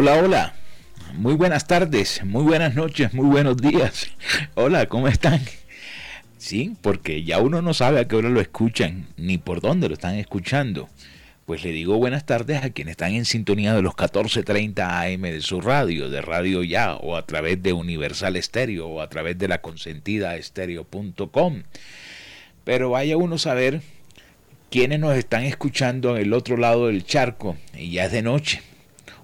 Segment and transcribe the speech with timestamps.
[0.00, 0.54] Hola, hola.
[1.14, 4.06] Muy buenas tardes, muy buenas noches, muy buenos días.
[4.54, 5.40] Hola, ¿cómo están?
[6.36, 9.94] Sí, porque ya uno no sabe a qué hora lo escuchan, ni por dónde lo
[9.94, 10.88] están escuchando.
[11.46, 15.40] Pues le digo buenas tardes a quienes están en sintonía de los 14:30 AM de
[15.40, 19.48] su radio, de Radio Ya, o a través de Universal Estéreo, o a través de
[19.48, 21.64] la consentida estéreo.com.
[22.62, 23.82] Pero vaya uno a saber
[24.70, 28.62] quiénes nos están escuchando en el otro lado del charco, y ya es de noche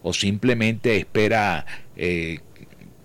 [0.04, 1.64] o simplemente espera
[1.96, 2.40] eh,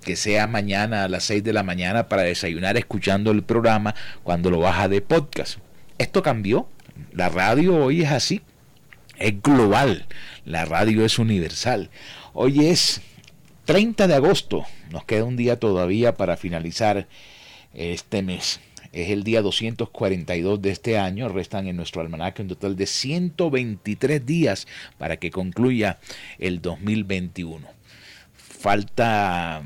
[0.02, 4.52] que sea mañana a las 6 de la mañana para desayunar escuchando el programa cuando
[4.52, 5.60] lo baja de podcast.
[5.98, 6.68] Esto cambió.
[7.14, 8.42] La radio hoy es así.
[9.18, 10.08] Es global.
[10.44, 11.90] La radio es universal.
[12.34, 13.00] Hoy es
[13.64, 14.66] 30 de agosto.
[14.92, 17.08] Nos queda un día todavía para finalizar
[17.74, 18.60] este mes.
[18.92, 21.30] Es el día 242 de este año.
[21.30, 24.68] Restan en nuestro almanaque un total de 123 días
[24.98, 26.00] para que concluya
[26.38, 27.68] el 2021.
[28.34, 29.64] Falta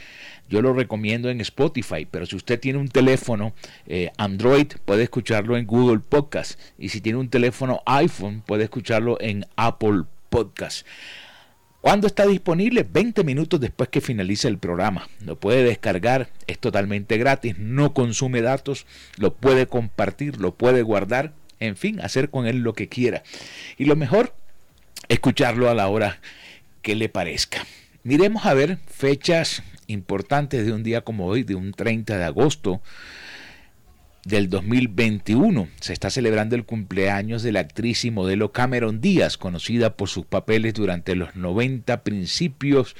[0.49, 3.53] Yo lo recomiendo en Spotify, pero si usted tiene un teléfono
[3.87, 6.59] eh, Android, puede escucharlo en Google Podcast.
[6.77, 10.87] Y si tiene un teléfono iPhone, puede escucharlo en Apple Podcast.
[11.81, 12.87] ¿Cuándo está disponible?
[12.89, 15.07] 20 minutos después que finalice el programa.
[15.25, 18.85] Lo puede descargar, es totalmente gratis, no consume datos,
[19.17, 23.23] lo puede compartir, lo puede guardar, en fin, hacer con él lo que quiera.
[23.77, 24.33] Y lo mejor,
[25.07, 26.19] escucharlo a la hora
[26.81, 27.65] que le parezca.
[28.03, 32.81] Miremos a ver fechas importantes de un día como hoy, de un 30 de agosto
[34.23, 35.67] del 2021.
[35.81, 40.25] Se está celebrando el cumpleaños de la actriz y modelo Cameron Díaz, conocida por sus
[40.25, 42.95] papeles durante los 90 principios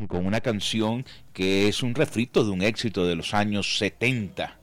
[0.07, 4.59] Con una canción que es un refrito de un éxito de los años 70.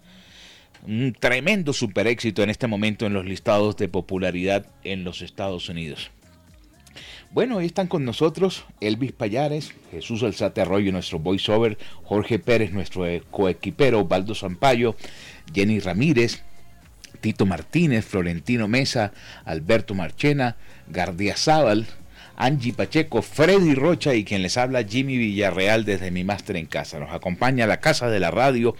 [0.87, 5.67] Un tremendo super éxito en este momento en los listados de popularidad en los Estados
[5.67, 6.11] Unidos.
[7.31, 13.05] Bueno, ahí están con nosotros Elvis Payares, Jesús Alzate Arroyo, nuestro voiceover, Jorge Pérez, nuestro
[13.31, 14.95] coequipero, Baldo Zampayo,
[15.51, 16.43] Jenny Ramírez,
[17.19, 19.11] Tito Martínez, Florentino Mesa,
[19.43, 20.57] Alberto Marchena,
[20.87, 21.87] Gardia Zaval,
[22.37, 26.99] Angie Pacheco, Freddy Rocha y quien les habla Jimmy Villarreal desde mi máster en casa.
[26.99, 28.75] Nos acompaña la casa de la radio,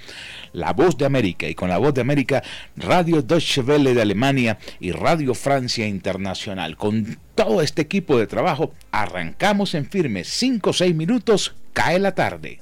[0.54, 2.44] La Voz de América y con La Voz de América,
[2.76, 6.78] Radio Deutsche Welle de Alemania y Radio Francia Internacional.
[6.78, 12.14] Con todo este equipo de trabajo arrancamos en firme 5 o 6 minutos, cae la
[12.14, 12.62] tarde.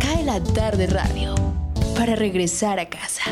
[0.00, 1.37] Cae la tarde radio
[1.98, 3.24] para regresar a casa.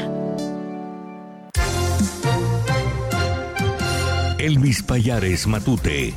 [4.39, 6.13] Elvis Payares Matute.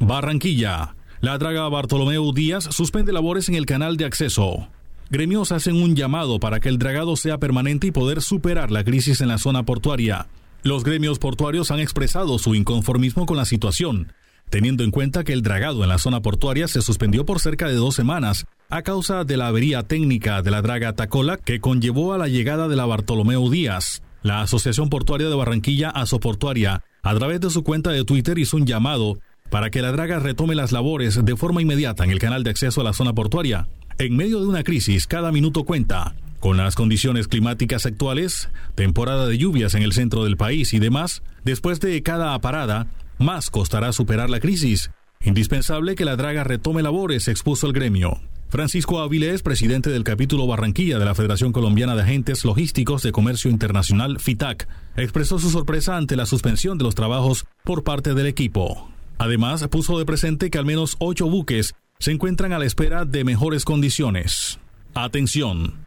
[0.00, 0.96] Barranquilla.
[1.20, 4.66] La draga Bartolomeu Díaz suspende labores en el canal de acceso.
[5.10, 9.20] Gremios hacen un llamado para que el dragado sea permanente y poder superar la crisis
[9.20, 10.26] en la zona portuaria.
[10.64, 14.12] Los gremios portuarios han expresado su inconformismo con la situación,
[14.52, 17.74] teniendo en cuenta que el dragado en la zona portuaria se suspendió por cerca de
[17.74, 22.18] dos semanas a causa de la avería técnica de la draga Tacola que conllevó a
[22.18, 24.02] la llegada de la Bartolomeo Díaz.
[24.20, 28.66] La Asociación Portuaria de Barranquilla, Asoportuaria, a través de su cuenta de Twitter hizo un
[28.66, 29.18] llamado
[29.48, 32.82] para que la draga retome las labores de forma inmediata en el canal de acceso
[32.82, 33.68] a la zona portuaria.
[33.96, 36.14] En medio de una crisis, cada minuto cuenta.
[36.40, 41.22] Con las condiciones climáticas actuales, temporada de lluvias en el centro del país y demás,
[41.44, 42.88] después de cada parada,
[43.22, 44.90] más costará superar la crisis.
[45.24, 48.20] Indispensable que la draga retome labores, expuso el gremio.
[48.52, 53.50] Francisco Avilés, presidente del capítulo Barranquilla de la Federación Colombiana de Agentes Logísticos de Comercio
[53.50, 58.90] Internacional, FITAC, expresó su sorpresa ante la suspensión de los trabajos por parte del equipo.
[59.16, 63.24] Además, puso de presente que al menos ocho buques se encuentran a la espera de
[63.24, 64.58] mejores condiciones.
[64.92, 65.86] Atención.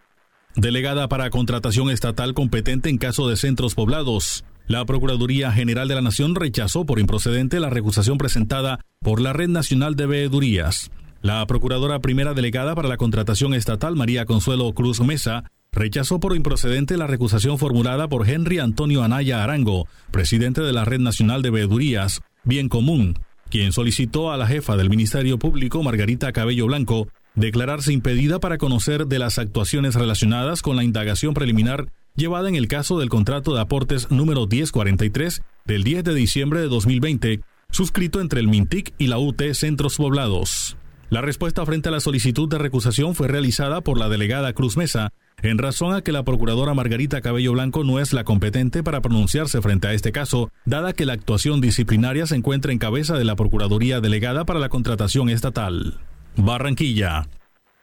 [0.55, 4.45] Delegada para Contratación Estatal competente en caso de centros poblados.
[4.67, 9.49] La Procuraduría General de la Nación rechazó por improcedente la recusación presentada por la Red
[9.49, 10.89] Nacional de Veedurías.
[11.21, 16.97] La Procuradora Primera Delegada para la Contratación Estatal, María Consuelo Cruz Mesa, rechazó por improcedente
[16.97, 22.21] la recusación formulada por Henry Antonio Anaya Arango, presidente de la Red Nacional de Veedurías,
[22.43, 23.19] Bien Común,
[23.49, 29.05] quien solicitó a la jefa del Ministerio Público, Margarita Cabello Blanco, declararse impedida para conocer
[29.05, 33.61] de las actuaciones relacionadas con la indagación preliminar llevada en el caso del contrato de
[33.61, 37.41] aportes número 1043 del 10 de diciembre de 2020,
[37.71, 40.77] suscrito entre el MINTIC y la UT Centros Poblados.
[41.09, 45.13] La respuesta frente a la solicitud de recusación fue realizada por la delegada Cruz Mesa,
[45.43, 49.61] en razón a que la procuradora Margarita Cabello Blanco no es la competente para pronunciarse
[49.61, 53.35] frente a este caso, dada que la actuación disciplinaria se encuentra en cabeza de la
[53.35, 55.99] Procuraduría Delegada para la Contratación Estatal.
[56.37, 57.27] Barranquilla.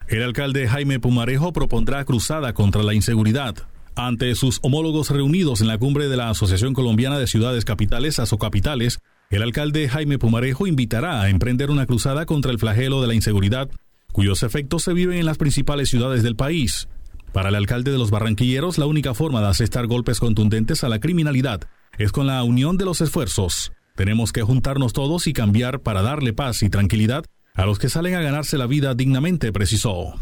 [0.08, 3.68] El alcalde Jaime Pumarejo propondrá cruzada contra la inseguridad.
[3.94, 9.00] Ante sus homólogos reunidos en la cumbre de la Asociación Colombiana de Ciudades Capitales, Asocapitales,
[9.28, 13.68] el alcalde Jaime Pumarejo invitará a emprender una cruzada contra el flagelo de la inseguridad,
[14.10, 16.88] cuyos efectos se viven en las principales ciudades del país.
[17.32, 20.98] Para el alcalde de los barranquilleros, la única forma de asestar golpes contundentes a la
[20.98, 21.60] criminalidad
[21.98, 23.72] es con la unión de los esfuerzos.
[23.94, 28.14] Tenemos que juntarnos todos y cambiar para darle paz y tranquilidad a los que salen
[28.14, 30.14] a ganarse la vida dignamente, precisó.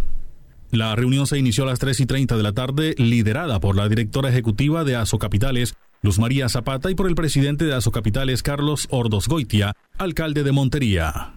[0.71, 3.89] La reunión se inició a las 3 y 30 de la tarde, liderada por la
[3.89, 9.27] directora ejecutiva de Capitales, Luz María Zapata, y por el presidente de Capitales, Carlos Ordos
[9.27, 11.35] Goitia, alcalde de Montería.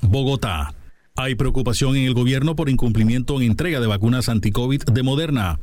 [0.00, 0.74] Bogotá.
[1.14, 5.60] Hay preocupación en el gobierno por incumplimiento en entrega de vacunas anti-COVID de Moderna.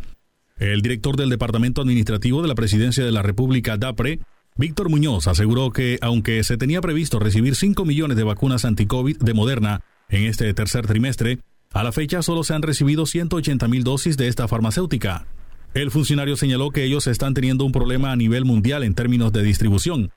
[0.58, 4.20] El director del Departamento Administrativo de la Presidencia de la República, DAPRE,
[4.56, 9.34] Víctor Muñoz, aseguró que aunque se tenía previsto recibir 5 millones de vacunas anti-COVID de
[9.34, 11.40] Moderna en este tercer trimestre,
[11.72, 15.28] a la fecha solo se han recibido 180 mil dosis de esta farmacéutica.
[15.76, 19.44] El funcionario señaló que ellos están teniendo un problema a nivel mundial en términos de
[19.44, 20.12] distribución.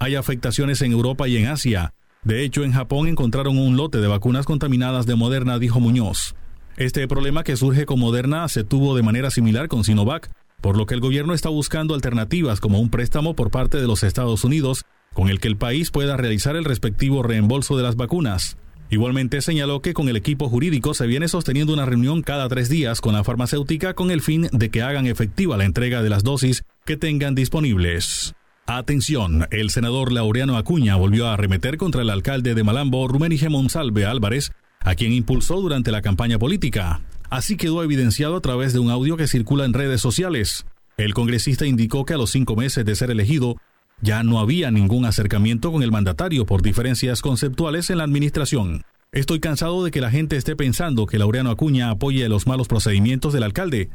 [0.00, 1.94] Hay afectaciones en Europa y en Asia.
[2.24, 6.34] De hecho, en Japón encontraron un lote de vacunas contaminadas de Moderna, dijo Muñoz.
[6.76, 10.86] Este problema que surge con Moderna se tuvo de manera similar con Sinovac, por lo
[10.86, 14.84] que el gobierno está buscando alternativas como un préstamo por parte de los Estados Unidos,
[15.14, 18.56] con el que el país pueda realizar el respectivo reembolso de las vacunas.
[18.90, 23.00] Igualmente señaló que con el equipo jurídico se viene sosteniendo una reunión cada tres días
[23.00, 26.64] con la farmacéutica con el fin de que hagan efectiva la entrega de las dosis
[26.86, 28.34] que tengan disponibles.
[28.66, 34.06] Atención, el senador Laureano Acuña volvió a arremeter contra el alcalde de Malambo, Rumérige Monsalve
[34.06, 37.00] Álvarez, a quien impulsó durante la campaña política.
[37.30, 40.66] Así quedó evidenciado a través de un audio que circula en redes sociales.
[40.96, 43.56] El congresista indicó que a los cinco meses de ser elegido,
[44.00, 48.84] ya no había ningún acercamiento con el mandatario por diferencias conceptuales en la administración.
[49.12, 53.32] Estoy cansado de que la gente esté pensando que Laureano Acuña apoye los malos procedimientos
[53.32, 53.90] del alcalde.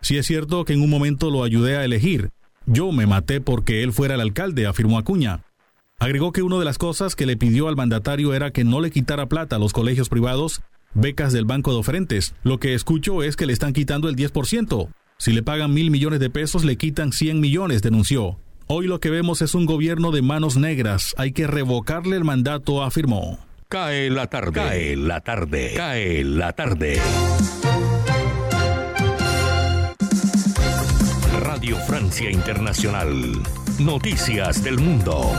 [0.00, 2.30] Si es cierto que en un momento lo ayudé a elegir,
[2.66, 5.40] yo me maté porque él fuera el alcalde, afirmó Acuña.
[5.98, 8.90] Agregó que una de las cosas que le pidió al mandatario era que no le
[8.90, 10.60] quitara plata a los colegios privados,
[10.94, 12.34] becas del Banco de Oferentes.
[12.44, 14.88] Lo que escucho es que le están quitando el 10%.
[15.16, 18.38] Si le pagan mil millones de pesos, le quitan 100 millones, denunció.
[18.70, 21.14] Hoy lo que vemos es un gobierno de manos negras.
[21.16, 23.38] Hay que revocarle el mandato, afirmó.
[23.70, 24.52] Cae la tarde.
[24.52, 25.72] Cae la tarde.
[25.74, 27.00] Cae la tarde.
[31.40, 33.42] Radio Francia Internacional.
[33.78, 35.32] Noticias del Mundo.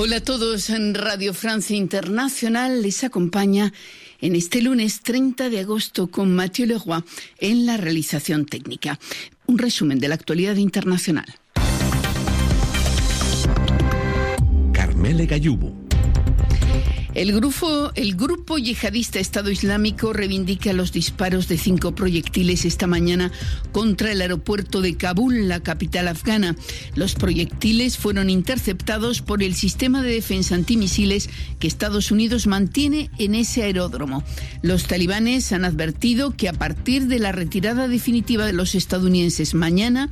[0.00, 2.82] Hola a todos en Radio Francia Internacional.
[2.82, 3.72] Les acompaña
[4.20, 7.02] en este lunes 30 de agosto con Mathieu Leroy
[7.40, 9.00] en la realización técnica.
[9.46, 11.26] Un resumen de la actualidad internacional.
[14.72, 15.77] Carmele Gayubo.
[17.18, 23.32] El grupo, yihadista Estado Islámico reivindica los disparos de cinco proyectiles esta mañana
[23.72, 26.54] contra el aeropuerto de Kabul, la capital afgana.
[26.94, 33.34] Los proyectiles fueron interceptados por el sistema de defensa antimisiles que Estados Unidos mantiene en
[33.34, 34.22] ese aeródromo.
[34.62, 40.08] Los talibanes han advertido que a partir de la retirada definitiva de los estadounidenses mañana,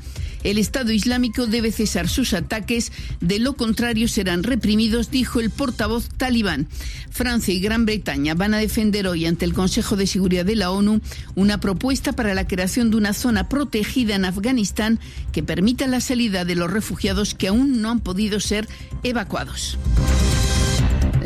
[0.46, 6.08] el Estado Islámico debe cesar sus ataques, de lo contrario serán reprimidos, dijo el portavoz
[6.16, 6.68] talibán.
[7.10, 10.70] Francia y Gran Bretaña van a defender hoy ante el Consejo de Seguridad de la
[10.70, 11.00] ONU
[11.34, 15.00] una propuesta para la creación de una zona protegida en Afganistán
[15.32, 18.68] que permita la salida de los refugiados que aún no han podido ser
[19.02, 19.78] evacuados.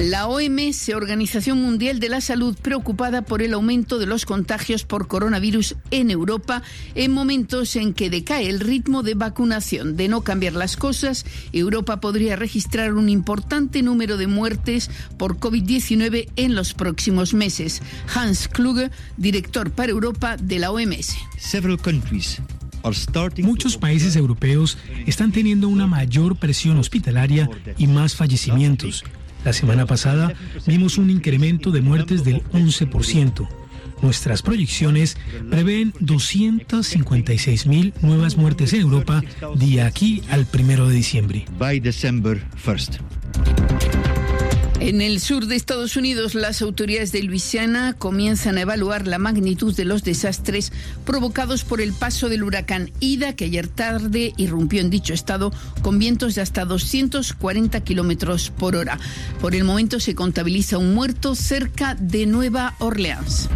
[0.00, 5.09] La OMS, Organización Mundial de la Salud, preocupada por el aumento de los contagios por
[5.09, 6.62] coronavirus en Europa,
[6.95, 9.99] en momentos en que decae el ritmo de vacunación.
[9.99, 16.30] De no cambiar las cosas, Europa podría registrar un importante número de muertes por COVID-19
[16.35, 17.83] en los próximos meses.
[18.14, 21.14] Hans Kluge, director para Europa de la OMS.
[23.42, 29.04] Muchos países europeos están teniendo una mayor presión hospitalaria y más fallecimientos.
[29.44, 30.35] La semana pasada
[30.66, 33.49] vimos un incremento de muertes del 11%.
[34.02, 35.16] Nuestras proyecciones
[35.50, 39.23] prevén 256 mil nuevas muertes en Europa
[39.54, 41.44] de aquí al primero de diciembre.
[44.80, 49.76] En el sur de Estados Unidos, las autoridades de Luisiana comienzan a evaluar la magnitud
[49.76, 50.72] de los desastres
[51.04, 55.99] provocados por el paso del huracán Ida, que ayer tarde irrumpió en dicho estado con
[55.99, 58.99] vientos de hasta 240 kilómetros por hora.
[59.42, 63.50] Por el momento se contabiliza un muerto cerca de Nueva Orleans.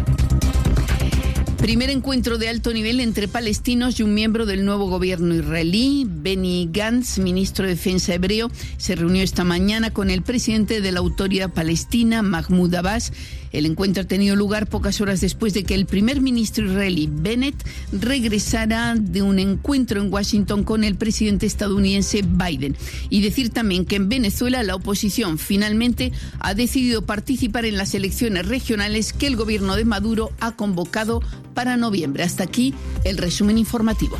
[1.65, 6.05] Primer encuentro de alto nivel entre palestinos y un miembro del nuevo gobierno israelí.
[6.07, 10.99] Benny Gantz, ministro de Defensa hebreo, se reunió esta mañana con el presidente de la
[10.99, 13.13] autoridad palestina, Mahmoud Abbas.
[13.57, 17.55] El encuentro ha tenido lugar pocas horas después de que el primer ministro israelí, Bennett,
[17.93, 22.75] regresara de un encuentro en Washington con el presidente estadounidense Biden.
[23.09, 28.45] Y decir también que en Venezuela la oposición finalmente ha decidido participar en las elecciones
[28.45, 31.21] regionales que el gobierno de Maduro ha convocado
[31.53, 32.23] para noviembre.
[32.23, 32.73] Hasta aquí
[33.05, 34.17] el resumen informativo.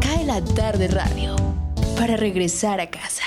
[0.00, 1.36] Cae la tarde radio
[1.96, 3.22] para regresar a casa.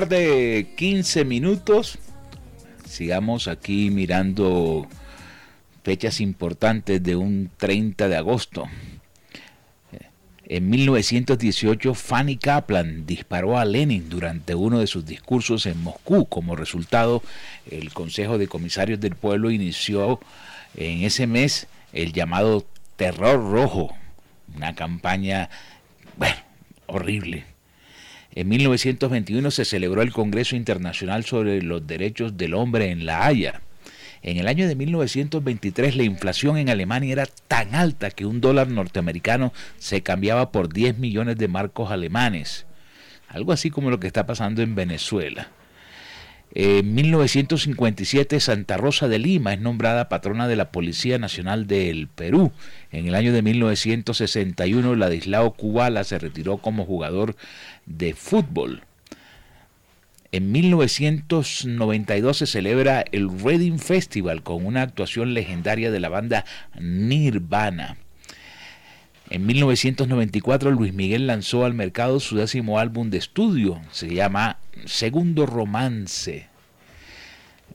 [0.00, 1.98] Tarde, 15 minutos.
[2.86, 4.86] Sigamos aquí mirando
[5.84, 8.68] fechas importantes de un 30 de agosto.
[10.44, 16.26] En 1918, Fanny Kaplan disparó a Lenin durante uno de sus discursos en Moscú.
[16.26, 17.22] Como resultado,
[17.70, 20.20] el Consejo de Comisarios del Pueblo inició
[20.76, 23.96] en ese mes el llamado Terror Rojo,
[24.54, 25.48] una campaña,
[26.84, 27.55] horrible.
[28.36, 33.62] En 1921 se celebró el Congreso Internacional sobre los Derechos del Hombre en La Haya.
[34.22, 38.68] En el año de 1923 la inflación en Alemania era tan alta que un dólar
[38.68, 42.66] norteamericano se cambiaba por 10 millones de marcos alemanes.
[43.26, 45.48] Algo así como lo que está pasando en Venezuela.
[46.58, 52.52] En 1957 Santa Rosa de Lima es nombrada patrona de la Policía Nacional del Perú.
[52.90, 57.36] En el año de 1961 Ladislao Kubala se retiró como jugador
[57.86, 58.82] de fútbol.
[60.32, 66.44] En 1992 se celebra el Reading Festival con una actuación legendaria de la banda
[66.78, 67.96] Nirvana.
[69.30, 75.46] En 1994 Luis Miguel lanzó al mercado su décimo álbum de estudio, se llama Segundo
[75.46, 76.48] Romance.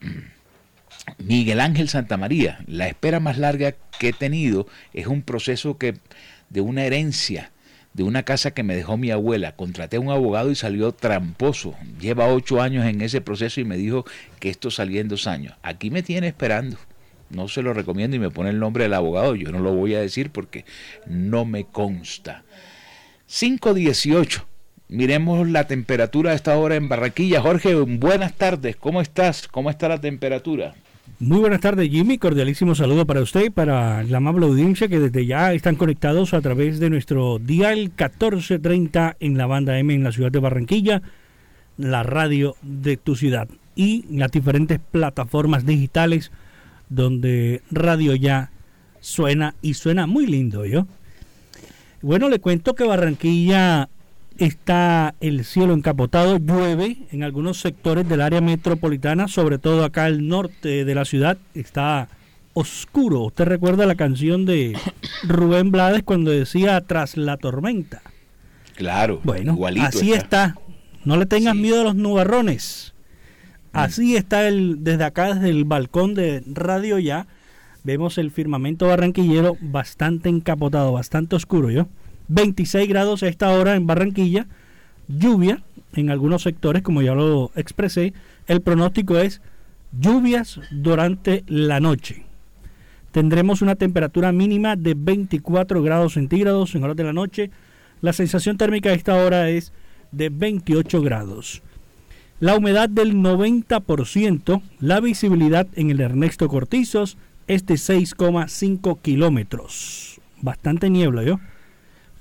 [1.18, 5.96] Miguel Ángel Santamaría, la espera más larga que he tenido es un proceso que
[6.48, 7.50] de una herencia
[7.94, 9.56] de una casa que me dejó mi abuela.
[9.56, 11.74] Contraté a un abogado y salió tramposo.
[11.98, 14.04] Lleva ocho años en ese proceso y me dijo
[14.38, 15.54] que esto salía en dos años.
[15.62, 16.76] Aquí me tiene esperando
[17.30, 19.94] no se lo recomiendo y me pone el nombre del abogado, yo no lo voy
[19.94, 20.64] a decir porque
[21.06, 22.44] no me consta.
[23.26, 24.46] 518.
[24.88, 27.40] Miremos la temperatura a esta hora en Barranquilla.
[27.40, 28.76] Jorge, buenas tardes.
[28.76, 29.48] ¿Cómo estás?
[29.48, 30.74] ¿Cómo está la temperatura?
[31.20, 32.18] Muy buenas tardes, Jimmy.
[32.18, 36.40] Cordialísimo saludo para usted y para la amable audiencia que desde ya están conectados a
[36.40, 41.02] través de nuestro dial 1430 en la banda M en la ciudad de Barranquilla,
[41.78, 46.32] la radio de tu ciudad y las diferentes plataformas digitales
[46.88, 48.50] donde radio ya
[48.98, 50.88] suena y suena muy lindo, ¿yo?
[52.02, 53.88] Bueno, le cuento que Barranquilla
[54.38, 60.26] está el cielo encapotado, llueve en algunos sectores del área metropolitana, sobre todo acá al
[60.28, 62.08] norte de la ciudad, está
[62.54, 63.22] oscuro.
[63.22, 64.76] ¿Usted recuerda la canción de
[65.24, 68.02] Rubén Blades cuando decía tras la tormenta?
[68.76, 70.56] Claro, bueno, así está.
[71.04, 72.94] No le tengas miedo a los nubarrones.
[73.72, 77.26] Así está el, desde acá, desde el balcón de Radio Ya,
[77.82, 81.88] vemos el firmamento barranquillero bastante encapotado, bastante oscuro, ¿yo?
[82.28, 84.46] 26 grados a esta hora en Barranquilla,
[85.08, 85.62] lluvia
[85.94, 88.12] en algunos sectores, como ya lo expresé.
[88.46, 89.40] El pronóstico es
[89.98, 92.24] lluvias durante la noche.
[93.12, 97.50] Tendremos una temperatura mínima de 24 grados centígrados en horas de la noche.
[98.00, 99.72] La sensación térmica a esta hora es
[100.10, 101.62] de 28 grados
[102.40, 110.20] la humedad del 90%, la visibilidad en el Ernesto Cortizos es de 6,5 kilómetros.
[110.42, 111.40] Bastante niebla, ¿yo?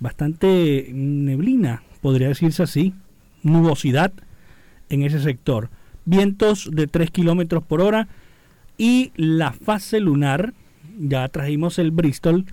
[0.03, 2.93] Bastante neblina, podría decirse así.
[3.41, 4.11] Nubosidad
[4.89, 5.69] en ese sector.
[6.03, 8.09] Vientos de 3 kilómetros por hora.
[8.77, 10.53] Y la fase lunar,
[10.99, 12.43] ya trajimos el Bristol,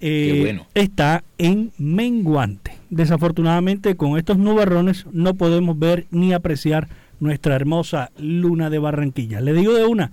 [0.00, 2.72] eh, está en menguante.
[2.88, 6.88] Desafortunadamente con estos nubarrones no podemos ver ni apreciar
[7.20, 9.42] nuestra hermosa luna de Barranquilla.
[9.42, 10.12] Le digo de una,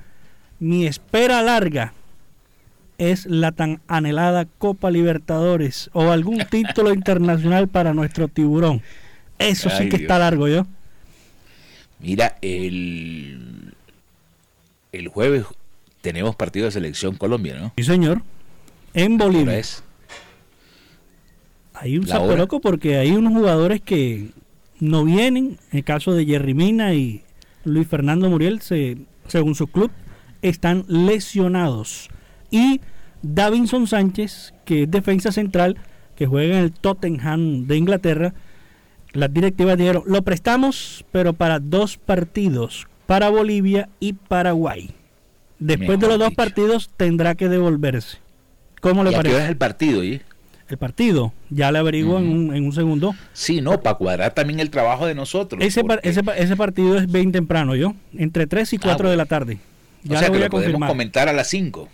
[0.60, 1.94] mi espera larga
[2.98, 8.82] es la tan anhelada Copa Libertadores o algún título internacional para nuestro tiburón.
[9.40, 10.66] Eso sí que está largo yo.
[12.00, 13.74] Mira, el,
[14.92, 15.46] el jueves
[16.02, 17.74] tenemos partido de selección Colombia, ¿no?
[17.76, 18.22] Sí, señor
[18.96, 19.62] en Bolivia.
[21.74, 24.30] Hay un saco loco porque hay unos jugadores que
[24.80, 25.60] no vienen.
[25.72, 27.22] En el caso de Jerry Mina y
[27.66, 29.92] Luis Fernando Muriel, se, según su club,
[30.42, 32.10] están lesionados.
[32.52, 32.82] Y
[33.22, 35.78] Davinson Sánchez, que es defensa central,
[36.16, 38.34] que juega en el Tottenham de Inglaterra,
[39.14, 42.88] las directivas dijeron, lo prestamos, pero para dos partidos.
[43.06, 44.90] para Bolivia y Paraguay.
[45.60, 48.18] Después de los dos partidos tendrá que devolverse.
[48.82, 49.38] ¿Cómo le parece?
[49.38, 50.04] es el partido?
[50.04, 50.22] ¿y?
[50.68, 53.16] El partido, ya le averiguo en, un, en, un, segundo.
[53.34, 55.64] Sí, no, para cuadrar también el trabajo de nosotros.
[55.64, 59.26] Ese, ese, ese, partido es bien temprano, yo, entre 3 y 4 ah, de la
[59.26, 59.60] tarde.
[60.04, 60.90] Ya o sea, le voy a confirmar.
[60.90, 61.88] comentar a las 5.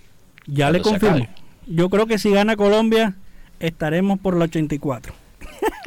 [0.47, 1.27] Ya le confirmo.
[1.67, 3.15] Yo creo que si gana Colombia,
[3.59, 5.13] estaremos por la 84.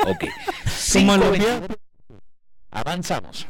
[0.07, 0.25] Ok.
[2.71, 3.47] Avanzamos.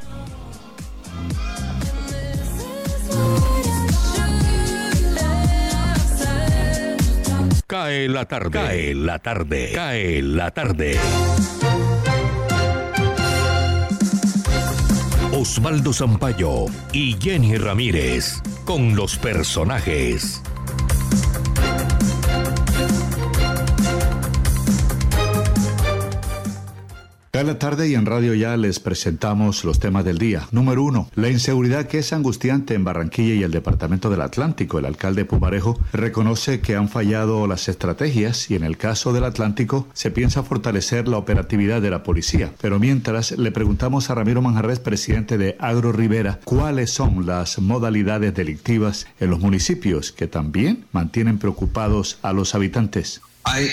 [7.67, 8.51] Cae la tarde.
[8.51, 9.73] Cae la tarde.
[9.75, 10.99] Cae la tarde.
[15.33, 20.43] Osvaldo Zampayo y Jenny Ramírez con los personajes.
[27.35, 30.47] Cada tarde y en Radio Ya les presentamos los temas del día.
[30.53, 34.79] Número uno, la inseguridad que es angustiante en Barranquilla y el Departamento del Atlántico.
[34.79, 39.89] El alcalde Pumarejo reconoce que han fallado las estrategias y en el caso del Atlántico
[39.95, 42.53] se piensa fortalecer la operatividad de la policía.
[42.61, 48.33] Pero mientras le preguntamos a Ramiro Manjarres, presidente de Agro Rivera, cuáles son las modalidades
[48.33, 53.23] delictivas en los municipios que también mantienen preocupados a los habitantes.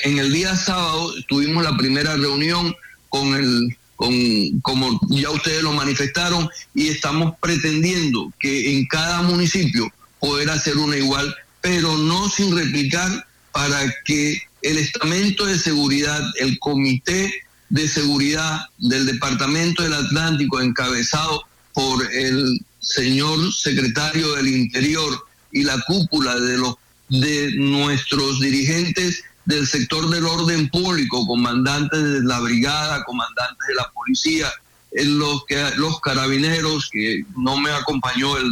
[0.03, 2.75] En el día sábado tuvimos la primera reunión
[3.11, 9.87] con el con, como ya ustedes lo manifestaron, y estamos pretendiendo que en cada municipio
[10.19, 16.57] poder hacer una igual, pero no sin replicar para que el estamento de seguridad, el
[16.57, 17.31] comité
[17.69, 21.43] de seguridad del Departamento del Atlántico, encabezado
[21.73, 26.75] por el señor secretario del Interior y la cúpula de los
[27.09, 33.91] de nuestros dirigentes del sector del orden público, comandantes de la brigada, comandantes de la
[33.91, 34.51] policía,
[34.91, 38.49] los, que, los carabineros, que no me acompañó el,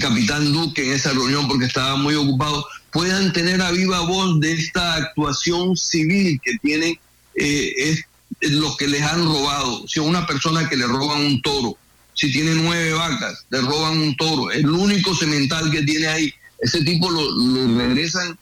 [0.00, 4.52] capitán Duque en esa reunión porque estaba muy ocupado, puedan tener a viva voz de
[4.52, 6.98] esta actuación civil que tienen
[7.34, 8.00] eh,
[8.40, 9.86] los que les han robado.
[9.86, 11.76] Si una persona que le roban un toro,
[12.14, 16.82] si tiene nueve vacas, le roban un toro, el único semental que tiene ahí, ese
[16.84, 18.38] tipo lo regresan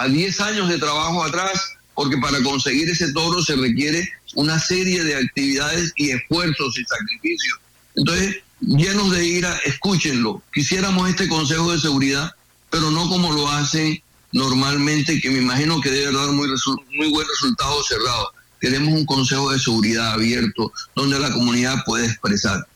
[0.00, 5.04] a 10 años de trabajo atrás, porque para conseguir ese toro se requiere una serie
[5.04, 7.58] de actividades y esfuerzos y sacrificios.
[7.96, 10.42] Entonces, llenos de ira, escúchenlo.
[10.54, 12.34] Quisiéramos este Consejo de Seguridad,
[12.70, 16.48] pero no como lo hacen normalmente, que me imagino que debe dar muy,
[16.96, 18.32] muy buen resultado cerrado.
[18.58, 22.66] Queremos un Consejo de Seguridad abierto, donde la comunidad puede expresar.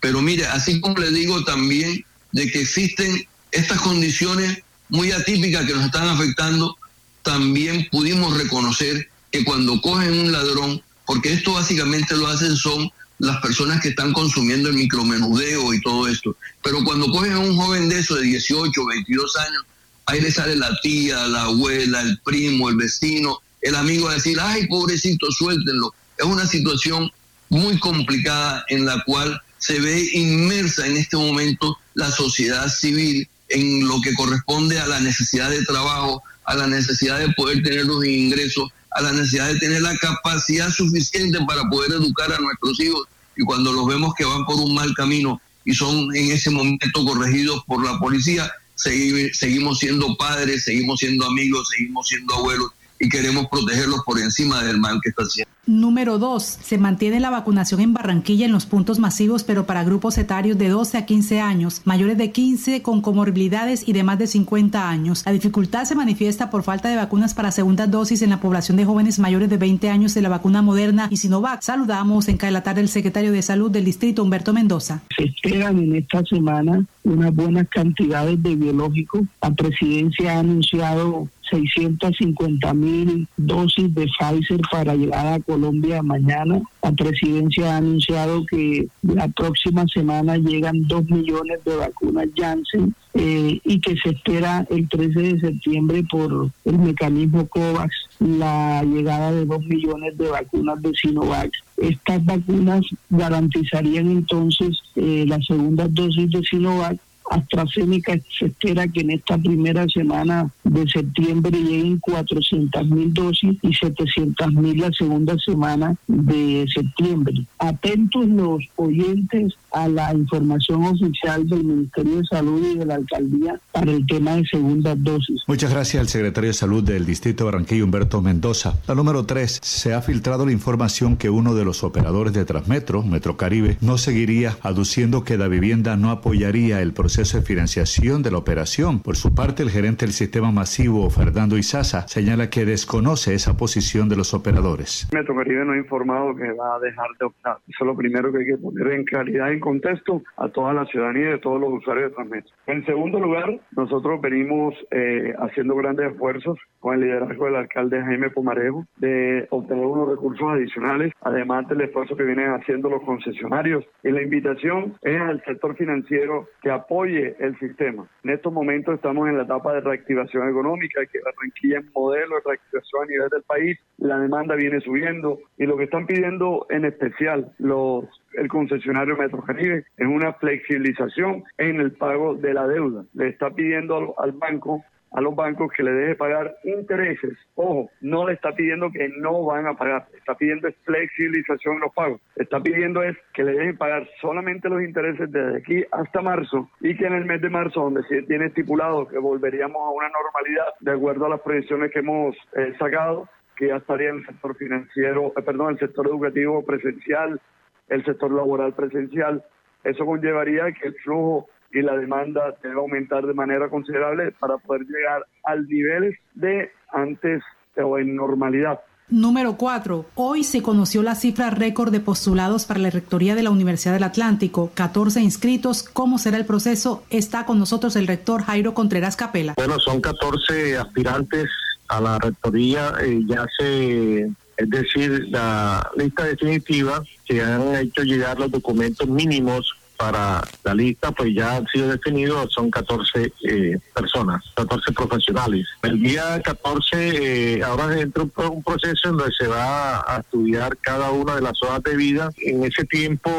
[0.00, 5.74] Pero mire, así como le digo también de que existen estas condiciones muy atípicas que
[5.74, 6.76] nos están afectando,
[7.22, 13.40] también pudimos reconocer que cuando cogen un ladrón, porque esto básicamente lo hacen son las
[13.40, 17.88] personas que están consumiendo el micromenudeo y todo esto, pero cuando cogen a un joven
[17.88, 19.62] de eso de 18, 22 años,
[20.06, 24.38] ahí le sale la tía, la abuela, el primo, el vecino, el amigo a decir,
[24.40, 25.92] ay, pobrecito, suéltenlo.
[26.16, 27.10] Es una situación
[27.48, 33.86] muy complicada en la cual se ve inmersa en este momento la sociedad civil en
[33.86, 38.04] lo que corresponde a la necesidad de trabajo, a la necesidad de poder tener los
[38.04, 43.06] ingresos, a la necesidad de tener la capacidad suficiente para poder educar a nuestros hijos.
[43.36, 47.04] Y cuando los vemos que van por un mal camino y son en ese momento
[47.04, 53.46] corregidos por la policía, seguimos siendo padres, seguimos siendo amigos, seguimos siendo abuelos y queremos
[53.48, 55.50] protegerlos por encima del mal que está haciendo.
[55.66, 56.42] Número 2.
[56.42, 60.68] Se mantiene la vacunación en Barranquilla en los puntos masivos, pero para grupos etarios de
[60.68, 65.22] 12 a 15 años, mayores de 15 con comorbilidades y de más de 50 años.
[65.26, 68.86] La dificultad se manifiesta por falta de vacunas para segunda dosis en la población de
[68.86, 71.60] jóvenes mayores de 20 años de la vacuna moderna y Sinovac.
[71.60, 75.02] Saludamos en cada tarde el secretario de Salud del distrito, Humberto Mendoza.
[75.16, 79.22] Se esperan en esta semana unas buenas cantidades de biológicos.
[79.42, 86.60] La presidencia ha anunciado 650 mil dosis de Pfizer para llegar a Colombia mañana.
[86.82, 93.60] La presidencia ha anunciado que la próxima semana llegan dos millones de vacunas Janssen eh,
[93.64, 99.44] y que se espera el 13 de septiembre por el mecanismo COVAX la llegada de
[99.44, 101.50] dos millones de vacunas de Sinovac.
[101.76, 106.98] Estas vacunas garantizarían entonces eh, la segunda dosis de Sinovac
[107.30, 113.74] AstraZeneca se espera que en esta primera semana de septiembre lleguen 400 mil dosis y
[113.74, 117.44] 700 mil la segunda semana de septiembre.
[117.58, 123.60] Atentos los oyentes a la información oficial del Ministerio de Salud y de la Alcaldía
[123.72, 125.42] para el tema de segundas dosis.
[125.46, 128.78] Muchas gracias al secretario de Salud del Distrito de Barranquilla, Humberto Mendoza.
[128.86, 133.02] La número tres, se ha filtrado la información que uno de los operadores de Transmetro,
[133.02, 138.38] Metrocaribe, no seguiría aduciendo que la vivienda no apoyaría el proceso de financiación de la
[138.38, 139.02] operación.
[139.02, 144.08] Por su parte, el gerente del sistema masivo, Fernando Izaza, señala que desconoce esa posición
[144.08, 145.08] de los operadores.
[145.12, 147.56] Metrocaribe no ha informado que va a dejar de optar.
[147.66, 150.86] Eso es lo primero que hay que poner en claridad y contexto a toda la
[150.86, 152.54] ciudadanía y a todos los usuarios de Transmetro.
[152.68, 158.30] En segundo lugar, nosotros venimos eh, haciendo grandes esfuerzos con el liderazgo del alcalde Jaime
[158.30, 163.84] Pomarejo de obtener unos recursos adicionales, además del esfuerzo que vienen haciendo los concesionarios.
[164.04, 168.08] Y la invitación es al sector financiero que apoye el sistema.
[168.22, 172.42] En estos momentos estamos en la etapa de reactivación económica, que Barranquilla es modelo de
[172.44, 176.84] reactivación a nivel del país, la demanda viene subiendo y lo que están pidiendo en
[176.84, 183.04] especial los el concesionario Metrocaribe es una flexibilización en el pago de la deuda.
[183.14, 187.36] Le está pidiendo al banco a los bancos que le deje pagar intereses.
[187.54, 191.94] Ojo, no le está pidiendo que no van a pagar, está pidiendo flexibilización en los
[191.94, 192.20] pagos.
[192.36, 196.96] Está pidiendo es que le dejen pagar solamente los intereses desde aquí hasta marzo y
[196.96, 200.74] que en el mes de marzo, donde se tiene estipulado que volveríamos a una normalidad
[200.80, 204.56] de acuerdo a las proyecciones que hemos eh, sacado, que ya estaría en el sector
[204.56, 207.40] financiero, eh, perdón, el sector educativo presencial,
[207.88, 209.42] el sector laboral presencial.
[209.84, 214.82] Eso conllevaría que el flujo y la demanda debe aumentar de manera considerable para poder
[214.82, 217.42] llegar al nivel de antes
[217.76, 218.80] o en normalidad.
[219.10, 220.04] Número 4.
[220.16, 224.02] Hoy se conoció la cifra récord de postulados para la Rectoría de la Universidad del
[224.02, 224.70] Atlántico.
[224.74, 225.82] 14 inscritos.
[225.82, 227.04] ¿Cómo será el proceso?
[227.08, 229.54] Está con nosotros el rector Jairo Contreras Capela.
[229.56, 231.46] Bueno, son 14 aspirantes
[231.88, 232.92] a la Rectoría.
[233.00, 239.74] Eh, ya se, es decir, la lista definitiva que han hecho llegar los documentos mínimos
[239.98, 245.66] para la lista, pues ya han sido definidos, son 14 eh, personas, 14 profesionales.
[245.82, 250.76] El día 14, eh, ahora entra un, un, proceso en donde se va a estudiar
[250.78, 252.30] cada una de las horas de vida.
[252.38, 253.30] En ese tiempo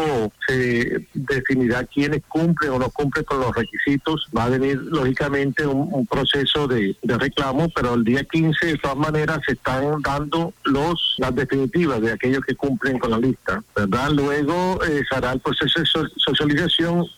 [0.47, 4.27] se definirá quiénes cumplen o no cumplen con los requisitos.
[4.35, 9.39] Va a venir, lógicamente, un, proceso de, reclamo, pero el día 15, de todas maneras,
[9.45, 14.09] se están dando los las definitivas de aquellos que cumplen con la lista, ¿verdad?
[14.11, 15.83] Luego eh, se hará el proceso
[16.17, 16.48] social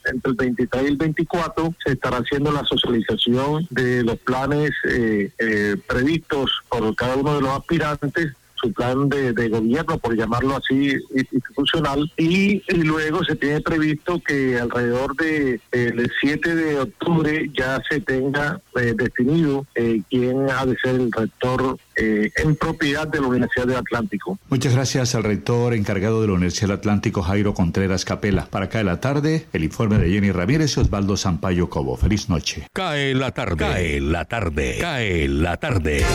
[0.05, 5.31] entre el 23 y el 24 se estará haciendo la socialización de los planes eh,
[5.37, 10.95] eh, previstos por cada uno de los aspirantes su plan de, gobierno, por llamarlo así,
[11.13, 17.99] institucional, y, luego se tiene previsto que alrededor de el 7 de octubre ya se
[18.01, 23.27] tenga eh, definido eh, quién ha de ser el rector eh, en propiedad de la
[23.27, 24.39] Universidad del Atlántico.
[24.49, 28.45] Muchas gracias al rector encargado de la Universidad del Atlántico, Jairo Contreras Capela.
[28.45, 31.97] Para acá de la tarde, el informe de Jenny Ramírez y Osvaldo Sampaio Cobo.
[31.97, 32.67] Feliz noche.
[32.73, 33.57] Cae la tarde.
[33.57, 34.77] Cae la tarde.
[34.79, 36.05] Cae la tarde.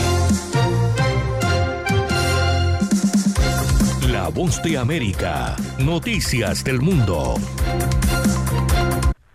[4.29, 5.55] Voz de América.
[5.79, 7.35] Noticias del mundo.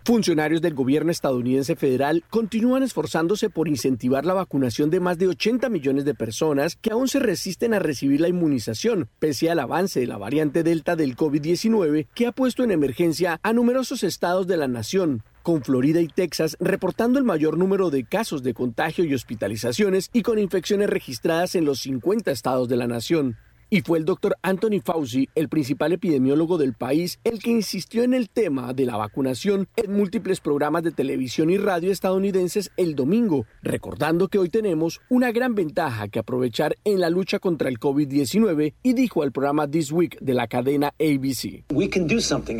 [0.05, 5.69] Funcionarios del gobierno estadounidense federal continúan esforzándose por incentivar la vacunación de más de 80
[5.69, 10.07] millones de personas que aún se resisten a recibir la inmunización, pese al avance de
[10.07, 14.67] la variante Delta del COVID-19 que ha puesto en emergencia a numerosos estados de la
[14.67, 20.09] nación con Florida y Texas reportando el mayor número de casos de contagio y hospitalizaciones
[20.13, 23.37] y con infecciones registradas en los 50 estados de la nación.
[23.73, 28.13] Y fue el doctor Anthony Fauci, el principal epidemiólogo del país, el que insistió en
[28.13, 33.47] el tema de la vacunación en múltiples programas de televisión y radio estadounidenses el domingo,
[33.63, 38.75] recordando que hoy tenemos una gran ventaja que aprovechar en la lucha contra el COVID-19
[38.83, 41.63] y dijo al programa This Week de la cadena ABC.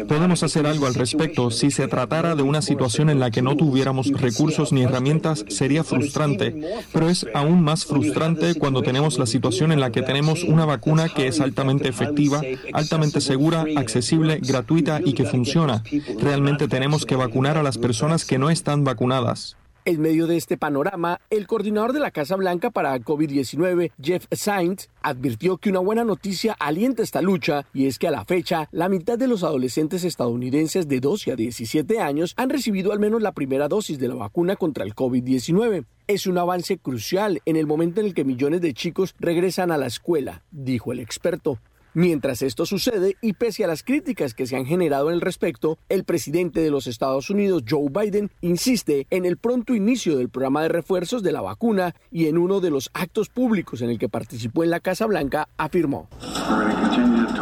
[0.08, 1.52] Podemos hacer algo al respecto.
[1.52, 5.84] Si se tratara de una situación en la que no tuviéramos recursos ni herramientas, sería
[5.84, 6.60] frustrante,
[6.92, 11.03] pero es aún más frustrante cuando tenemos la situación en la que tenemos una vacuna
[11.10, 12.42] que es altamente efectiva,
[12.74, 15.84] altamente segura, accesible, gratuita y que funciona.
[16.20, 19.56] Realmente tenemos que vacunar a las personas que no están vacunadas.
[19.86, 24.88] En medio de este panorama, el coordinador de la Casa Blanca para COVID-19, Jeff Sainz,
[25.02, 28.88] advirtió que una buena noticia alienta esta lucha y es que a la fecha, la
[28.88, 33.34] mitad de los adolescentes estadounidenses de 12 a 17 años han recibido al menos la
[33.34, 35.84] primera dosis de la vacuna contra el COVID-19.
[36.08, 39.78] Es un avance crucial en el momento en el que millones de chicos regresan a
[39.78, 41.60] la escuela, dijo el experto.
[41.96, 46.06] Mientras esto sucede, y pese a las críticas que se han generado al respecto, el
[46.06, 50.70] presidente de los Estados Unidos, Joe Biden, insiste en el pronto inicio del programa de
[50.70, 54.64] refuerzos de la vacuna y en uno de los actos públicos en el que participó
[54.64, 56.10] en la Casa Blanca afirmó.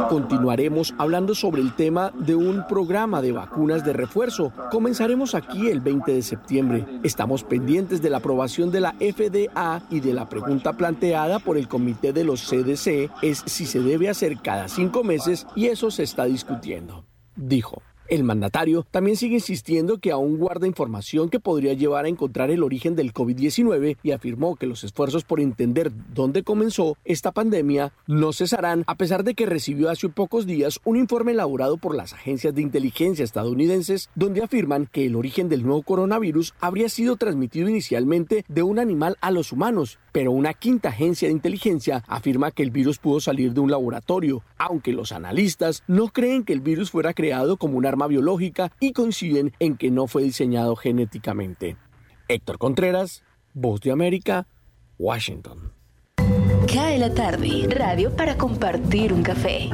[0.10, 4.52] Continuaremos hablando sobre el tema de un programa de vacunas de refuerzo.
[4.72, 6.86] Comenzaremos aquí el 20 de septiembre.
[7.04, 11.68] Estamos pendientes de la aprobación de la FDA y de la pregunta planteada por el
[11.68, 16.04] comité de los CDC es si se debe hacer cada cinco meses y eso se
[16.04, 17.82] está discutiendo, dijo.
[18.12, 22.62] El mandatario también sigue insistiendo que aún guarda información que podría llevar a encontrar el
[22.62, 28.34] origen del COVID-19 y afirmó que los esfuerzos por entender dónde comenzó esta pandemia no
[28.34, 32.54] cesarán a pesar de que recibió hace pocos días un informe elaborado por las agencias
[32.54, 38.44] de inteligencia estadounidenses donde afirman que el origen del nuevo coronavirus habría sido transmitido inicialmente
[38.50, 42.72] de un animal a los humanos, pero una quinta agencia de inteligencia afirma que el
[42.72, 47.14] virus pudo salir de un laboratorio, aunque los analistas no creen que el virus fuera
[47.14, 51.78] creado como un arma biológica y coinciden en que no fue diseñado genéticamente.
[52.28, 54.48] Héctor Contreras, Voz de América,
[54.98, 55.74] Washington.
[56.72, 59.70] Cae la tarde, radio para compartir un café.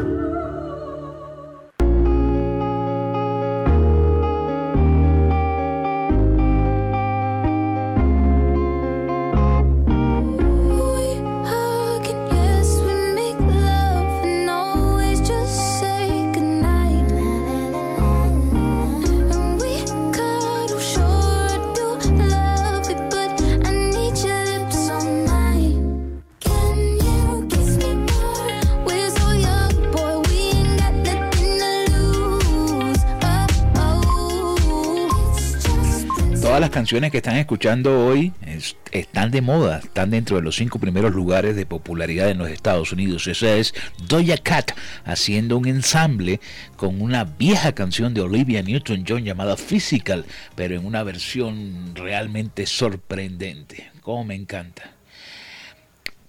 [36.60, 38.34] Las canciones que están escuchando hoy
[38.92, 42.92] están de moda, están dentro de los cinco primeros lugares de popularidad en los Estados
[42.92, 43.28] Unidos.
[43.28, 43.74] Esa es
[44.08, 44.72] Doja Cat
[45.06, 46.40] haciendo un ensamble
[46.76, 53.92] con una vieja canción de Olivia Newton-John llamada Physical, pero en una versión realmente sorprendente.
[54.02, 54.92] Como me encanta.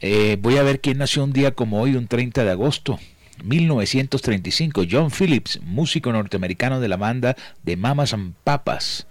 [0.01, 2.99] Eh, voy a ver quién nació un día como hoy, un 30 de agosto.
[3.45, 9.07] 1935, John Phillips, músico norteamericano de la banda de Mamas and Papas.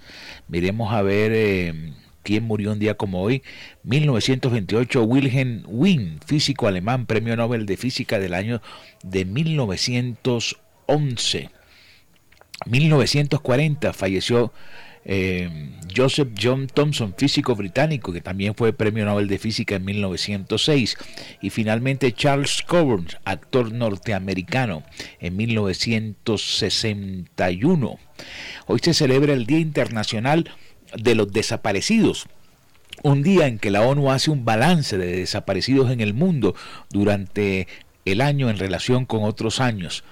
[0.48, 3.44] Miremos a ver eh, quién murió un día como hoy.
[3.84, 8.62] 1928, Wilhelm Wien, físico alemán, premio Nobel de Física del año
[9.04, 11.50] de 1911.
[12.66, 14.52] 1940 falleció
[15.10, 20.98] eh, Joseph John Thomson, físico británico, que también fue premio Nobel de Física en 1906.
[21.42, 24.84] Y finalmente Charles Coburn, actor norteamericano,
[25.22, 28.00] en 1961.
[28.68, 30.52] Hoy se celebra el Día Internacional
[30.94, 32.28] de los Desaparecidos
[33.04, 36.56] un día en que la ONU hace un balance de desaparecidos en el mundo
[36.90, 37.68] durante
[38.06, 40.04] el año en relación con otros años.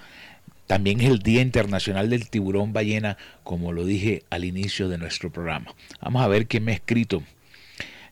[0.68, 5.32] También es el Día Internacional del Tiburón Ballena, como lo dije al inicio de nuestro
[5.32, 5.76] programa.
[6.02, 7.24] Vamos a ver quién me ha escrito.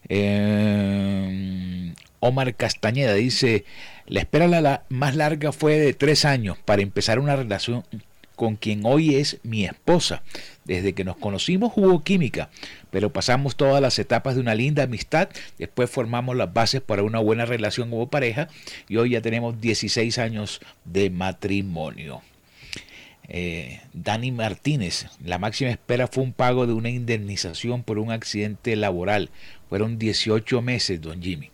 [0.10, 3.66] Eh, Omar Castañeda dice,
[4.06, 7.84] la espera más larga fue de tres años para empezar una relación
[8.36, 10.24] con quien hoy es mi esposa.
[10.66, 12.50] Desde que nos conocimos hubo química,
[12.92, 17.20] pero pasamos todas las etapas de una linda amistad, después formamos las bases para una
[17.20, 18.48] buena relación como pareja
[18.88, 22.22] y hoy ya tenemos 16 años de matrimonio.
[23.36, 28.76] Eh, Dani Martínez, la máxima espera fue un pago de una indemnización por un accidente
[28.76, 29.32] laboral.
[29.70, 31.50] Fueron 18 meses, don Jimmy.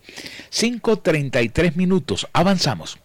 [0.52, 2.98] 5.33 minutos, avanzamos.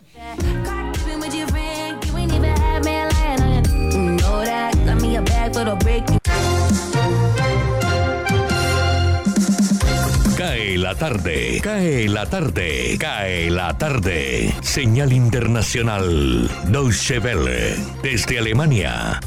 [10.96, 14.54] Tarde, cae la tarde, cae la tarde.
[14.62, 19.20] Señal internacional, Deutsche Welle, desde Alemania.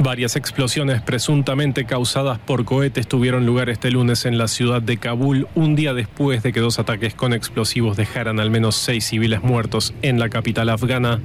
[0.00, 5.48] Varias explosiones presuntamente causadas por cohetes tuvieron lugar este lunes en la ciudad de Kabul,
[5.54, 9.94] un día después de que dos ataques con explosivos dejaran al menos seis civiles muertos
[10.02, 11.20] en la capital afgana.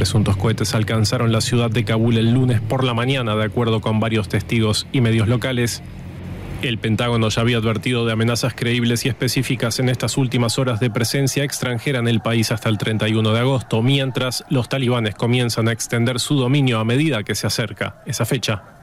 [0.00, 4.00] Presuntos cohetes alcanzaron la ciudad de Kabul el lunes por la mañana, de acuerdo con
[4.00, 5.82] varios testigos y medios locales.
[6.62, 10.88] El Pentágono ya había advertido de amenazas creíbles y específicas en estas últimas horas de
[10.88, 15.72] presencia extranjera en el país hasta el 31 de agosto, mientras los talibanes comienzan a
[15.72, 18.79] extender su dominio a medida que se acerca esa fecha.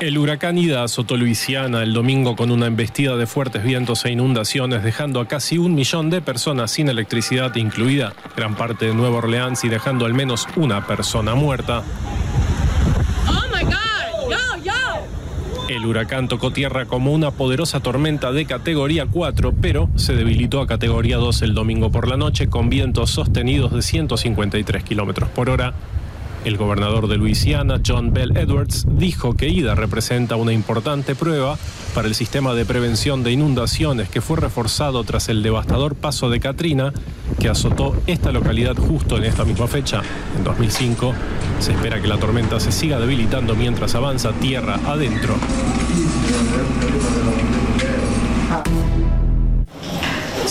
[0.00, 4.82] El huracán Ida azotó Luisiana el domingo con una embestida de fuertes vientos e inundaciones,
[4.82, 9.64] dejando a casi un millón de personas sin electricidad incluida, gran parte de Nueva Orleans
[9.64, 11.84] y dejando al menos una persona muerta.
[15.68, 20.60] El El huracán tocó tierra como una poderosa tormenta de categoría 4, pero se debilitó
[20.60, 25.50] a categoría 2 el domingo por la noche con vientos sostenidos de 153 kilómetros por
[25.50, 25.74] hora
[26.44, 31.58] el gobernador de Luisiana, John Bell Edwards, dijo que Ida representa una importante prueba
[31.94, 36.40] para el sistema de prevención de inundaciones que fue reforzado tras el devastador paso de
[36.40, 36.92] Katrina
[37.38, 40.02] que azotó esta localidad justo en esta misma fecha,
[40.36, 41.14] en 2005.
[41.60, 45.34] Se espera que la tormenta se siga debilitando mientras avanza tierra adentro.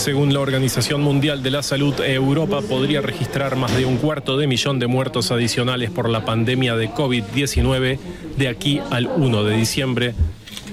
[0.04, 4.46] Según la Organización Mundial de la Salud, Europa podría registrar más de un cuarto de
[4.46, 7.98] millón de muertos adicionales por la pandemia de COVID-19
[8.36, 10.14] de aquí al 1 de diciembre.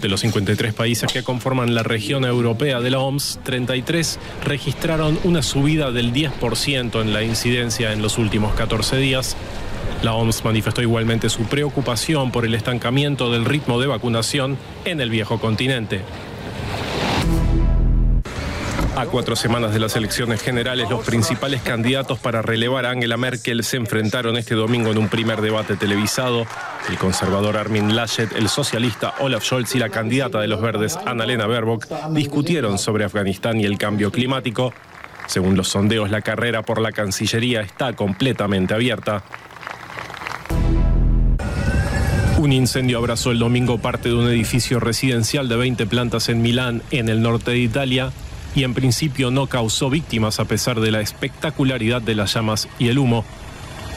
[0.01, 5.43] De los 53 países que conforman la región europea de la OMS, 33 registraron una
[5.43, 9.37] subida del 10% en la incidencia en los últimos 14 días.
[10.03, 15.09] La OMS manifestó igualmente su preocupación por el estancamiento del ritmo de vacunación en el
[15.09, 16.01] viejo continente.
[19.01, 23.63] A cuatro semanas de las elecciones generales, los principales candidatos para relevar a Angela Merkel
[23.63, 26.45] se enfrentaron este domingo en un primer debate televisado.
[26.87, 31.47] El conservador Armin Laschet, el socialista Olaf Scholz y la candidata de los verdes Annalena
[31.47, 34.71] Baerbock discutieron sobre Afganistán y el cambio climático.
[35.25, 39.23] Según los sondeos, la carrera por la Cancillería está completamente abierta.
[42.37, 46.83] Un incendio abrazó el domingo parte de un edificio residencial de 20 plantas en Milán,
[46.91, 48.11] en el norte de Italia
[48.55, 52.89] y en principio no causó víctimas a pesar de la espectacularidad de las llamas y
[52.89, 53.25] el humo.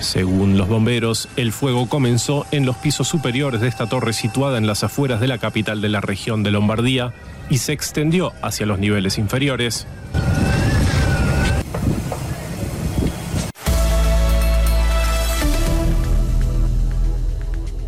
[0.01, 4.67] Según los bomberos, el fuego comenzó en los pisos superiores de esta torre situada en
[4.67, 7.15] las afueras de la capital de la región de Lombardía
[7.49, 9.87] y se extendió hacia los niveles inferiores.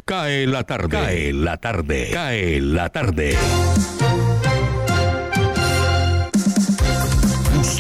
[0.05, 3.37] Cae la tarde, cae la tarde, cae la tarde.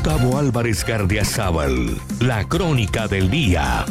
[0.06, 3.84] Gustavo Álvarez Gardiazabal, la crónica del día.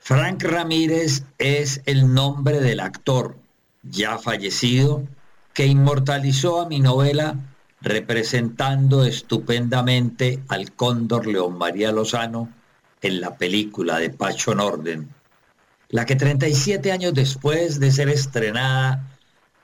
[0.00, 3.36] Frank Ramírez es el nombre del actor
[3.84, 5.04] ya fallecido
[5.54, 7.36] que inmortalizó a mi novela
[7.80, 12.48] representando estupendamente al cóndor León María Lozano
[13.00, 15.08] en la película de Pacho Norden,
[15.88, 19.12] la que 37 años después de ser estrenada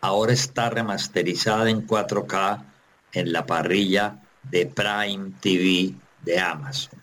[0.02, 2.64] ahora está remasterizada en 4K
[3.12, 4.18] en la parrilla
[4.50, 5.94] de Prime TV
[6.24, 7.00] de Amazon.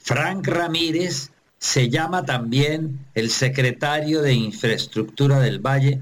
[0.00, 6.00] Frank Ramírez se llama también el secretario de Infraestructura del Valle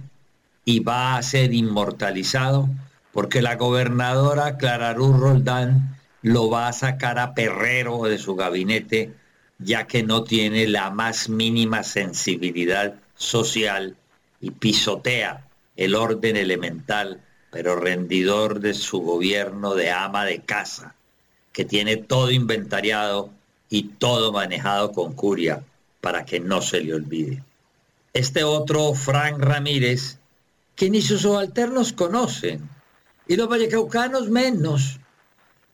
[0.64, 2.70] y va a ser inmortalizado
[3.12, 9.12] porque la gobernadora Clara Ruz Roldán lo va a sacar a perrero de su gabinete
[9.58, 13.96] ya que no tiene la más mínima sensibilidad social
[14.40, 15.49] y pisotea
[15.80, 20.94] el orden elemental, pero rendidor de su gobierno de ama de casa,
[21.52, 23.30] que tiene todo inventariado
[23.70, 25.64] y todo manejado con curia
[26.02, 27.42] para que no se le olvide.
[28.12, 30.18] Este otro, Frank Ramírez,
[30.76, 32.68] que ni sus subalternos conocen,
[33.26, 35.00] y los vallecaucanos menos,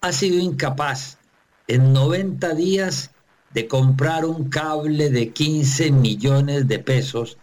[0.02, 1.18] ha sido incapaz
[1.66, 3.10] en 90 días
[3.52, 7.38] de comprar un cable de 15 millones de pesos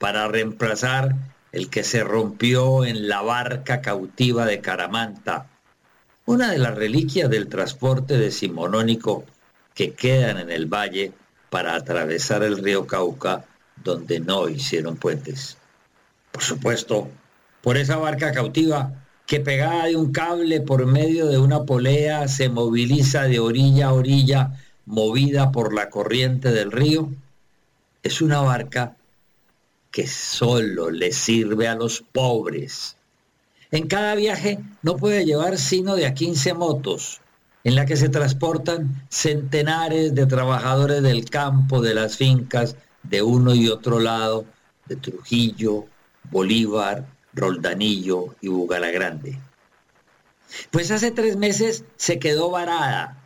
[0.00, 1.14] para reemplazar
[1.52, 5.46] el que se rompió en la barca cautiva de Caramanta,
[6.26, 9.24] una de las reliquias del transporte decimonónico
[9.74, 11.12] que quedan en el valle
[11.50, 13.44] para atravesar el río Cauca
[13.82, 15.56] donde no hicieron puentes.
[16.32, 17.08] Por supuesto,
[17.62, 18.92] por esa barca cautiva
[19.26, 23.92] que pegada de un cable por medio de una polea se moviliza de orilla a
[23.92, 24.52] orilla
[24.86, 27.10] movida por la corriente del río,
[28.02, 28.96] es una barca
[29.90, 32.96] que solo le sirve a los pobres.
[33.70, 37.20] En cada viaje no puede llevar sino de a 15 motos,
[37.64, 43.54] en la que se transportan centenares de trabajadores del campo, de las fincas, de uno
[43.54, 44.46] y otro lado,
[44.86, 45.86] de Trujillo,
[46.30, 49.38] Bolívar, Roldanillo y Bugalagrande.
[50.70, 53.22] Pues hace tres meses se quedó varada.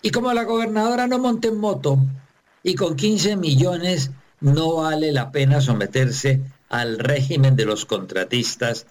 [0.00, 1.98] Y como la gobernadora no monta en moto
[2.62, 4.10] y con 15 millones
[4.40, 8.86] no vale la pena someterse al régimen de los contratistas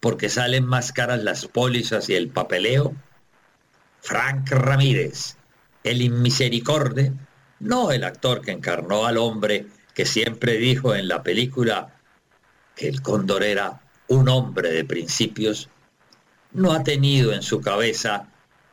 [0.00, 2.94] porque salen más caras las pólizas y el papeleo?
[4.00, 5.36] Frank Ramírez,
[5.82, 7.12] el inmisericorde,
[7.60, 11.94] no el actor que encarnó al hombre que siempre dijo en la película
[12.76, 15.68] que el cóndor era un hombre de principios,
[16.52, 18.28] no ha tenido en su cabeza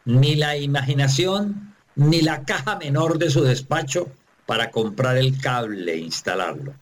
[0.05, 4.11] ni la imaginación ni la caja menor de su despacho
[4.45, 6.73] para comprar el cable e instalarlo.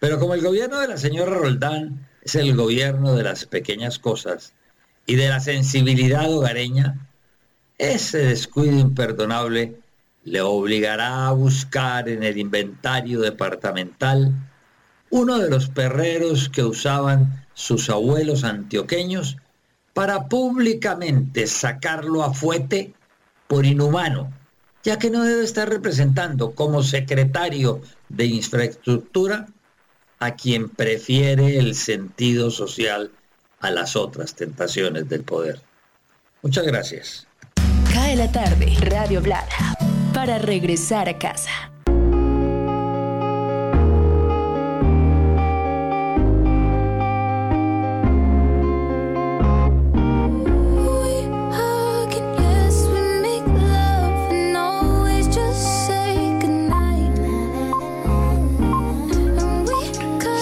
[0.00, 4.54] Pero como el gobierno de la señora Roldán es el gobierno de las pequeñas cosas
[5.06, 7.08] y de la sensibilidad hogareña,
[7.78, 9.80] ese descuido imperdonable
[10.24, 14.34] le obligará a buscar en el inventario departamental
[15.10, 19.36] uno de los perreros que usaban sus abuelos antioqueños
[19.94, 22.92] para públicamente sacarlo a fuete
[23.46, 24.32] por inhumano,
[24.82, 29.46] ya que no debe estar representando como secretario de infraestructura
[30.18, 33.10] a quien prefiere el sentido social
[33.60, 35.60] a las otras tentaciones del poder.
[36.42, 37.26] Muchas gracias.
[37.92, 39.76] Cae la tarde, Radio Blada,
[40.14, 41.50] para regresar a casa.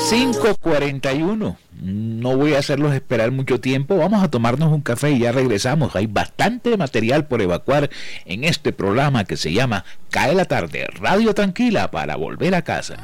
[0.09, 1.57] 5.41.
[1.83, 3.97] No voy a hacerlos esperar mucho tiempo.
[3.97, 5.97] Vamos a tomarnos un café y ya regresamos.
[5.97, 7.91] Hay bastante material por evacuar
[8.25, 12.99] en este programa que se llama Cae la tarde, Radio Tranquila para volver a casa.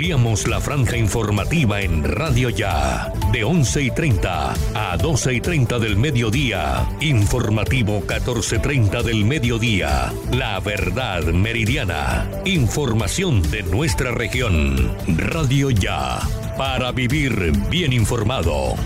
[0.00, 5.78] Ampliamos la franja informativa en Radio Ya, de 11 y 30 a 12 y 30
[5.78, 6.88] del mediodía.
[7.00, 10.10] Informativo 14.30 del mediodía.
[10.32, 12.26] La verdad meridiana.
[12.46, 14.96] Información de nuestra región.
[15.18, 16.18] Radio Ya,
[16.56, 18.76] para vivir bien informado.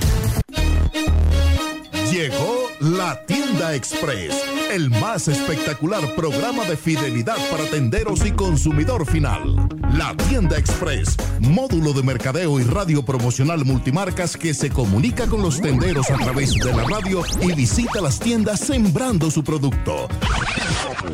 [2.10, 4.34] Llegó la tienda express
[4.74, 9.68] el más espectacular programa de fidelidad para tenderos y consumidor final.
[9.96, 15.60] La Tienda Express, módulo de mercadeo y radio promocional multimarcas que se comunica con los
[15.60, 20.08] tenderos a través de la radio y visita las tiendas sembrando su producto.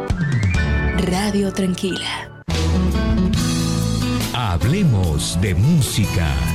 [1.01, 2.29] Radio Tranquila.
[4.33, 6.50] Hablemos de música.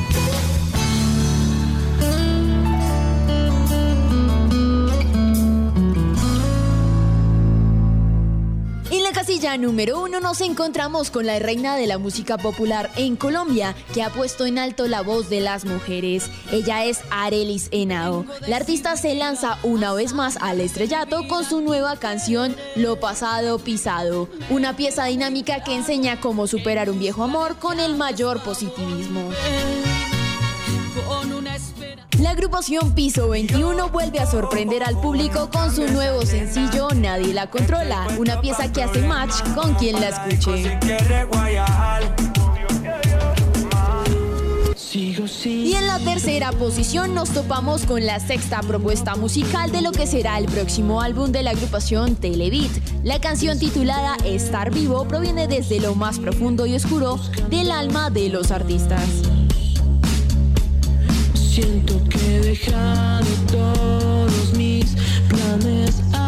[9.36, 14.02] Casilla número uno nos encontramos con la reina de la música popular en Colombia, que
[14.02, 16.30] ha puesto en alto la voz de las mujeres.
[16.52, 18.24] Ella es Arelis Henao.
[18.48, 23.58] La artista se lanza una vez más al estrellato con su nueva canción Lo pasado
[23.58, 29.20] pisado, una pieza dinámica que enseña cómo superar un viejo amor con el mayor positivismo.
[32.20, 37.50] La agrupación Piso 21 vuelve a sorprender al público con su nuevo sencillo Nadie la
[37.50, 40.78] controla, una pieza que hace match con quien la escuche.
[45.44, 50.06] Y en la tercera posición nos topamos con la sexta propuesta musical de lo que
[50.06, 52.72] será el próximo álbum de la agrupación Televit.
[53.04, 58.30] La canción titulada Estar Vivo proviene desde lo más profundo y oscuro del alma de
[58.30, 59.26] los artistas.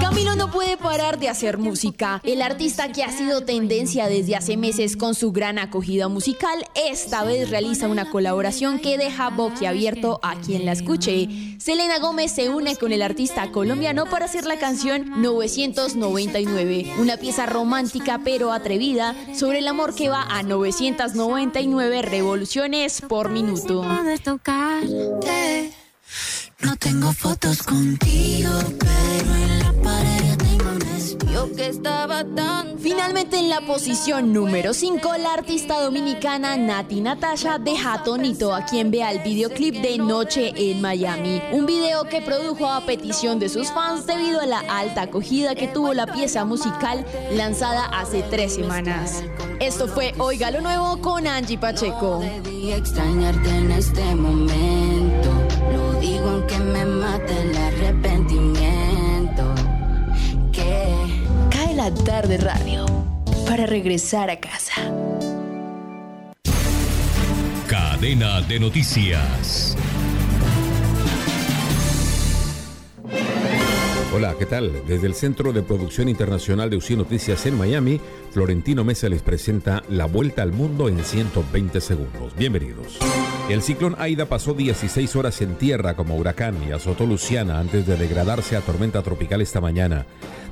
[0.00, 2.20] Camilo no puede parar de hacer música.
[2.24, 7.24] El artista que ha sido tendencia desde hace meses con su gran acogida musical, esta
[7.24, 11.28] vez realiza una colaboración que deja boquiabierto a quien la escuche.
[11.58, 17.46] Selena Gómez se une con el artista colombiano para hacer la canción 999, una pieza
[17.46, 23.84] romántica pero atrevida sobre el amor que va a 999 revoluciones por minuto.
[26.60, 32.78] No tengo fotos contigo, pero en la pared tengo un espejo que estaba tan.
[32.78, 38.90] Finalmente en la posición número 5, la artista dominicana Nati Natasha deja atónito a quien
[38.90, 43.68] vea el videoclip de Noche en Miami, un video que produjo a petición de sus
[43.68, 49.22] fans debido a la alta acogida que tuvo la pieza musical lanzada hace tres semanas.
[49.60, 52.18] Esto fue Oiga lo Nuevo con Angie Pacheco.
[52.18, 55.37] Debí extrañarte en este momento
[56.08, 59.54] contigo aunque me mate el arrepentimiento.
[60.52, 60.94] Que
[61.50, 62.86] cae la tarde radio
[63.46, 64.74] para regresar a casa.
[67.66, 69.76] Cadena de noticias.
[74.10, 74.72] Hola, ¿qué tal?
[74.86, 78.00] Desde el Centro de Producción Internacional de UCI Noticias en Miami,
[78.32, 82.34] Florentino Mesa les presenta La Vuelta al Mundo en 120 segundos.
[82.34, 82.98] Bienvenidos.
[83.50, 87.98] El ciclón Aida pasó 16 horas en tierra como huracán y azotó Luciana antes de
[87.98, 90.06] degradarse a tormenta tropical esta mañana.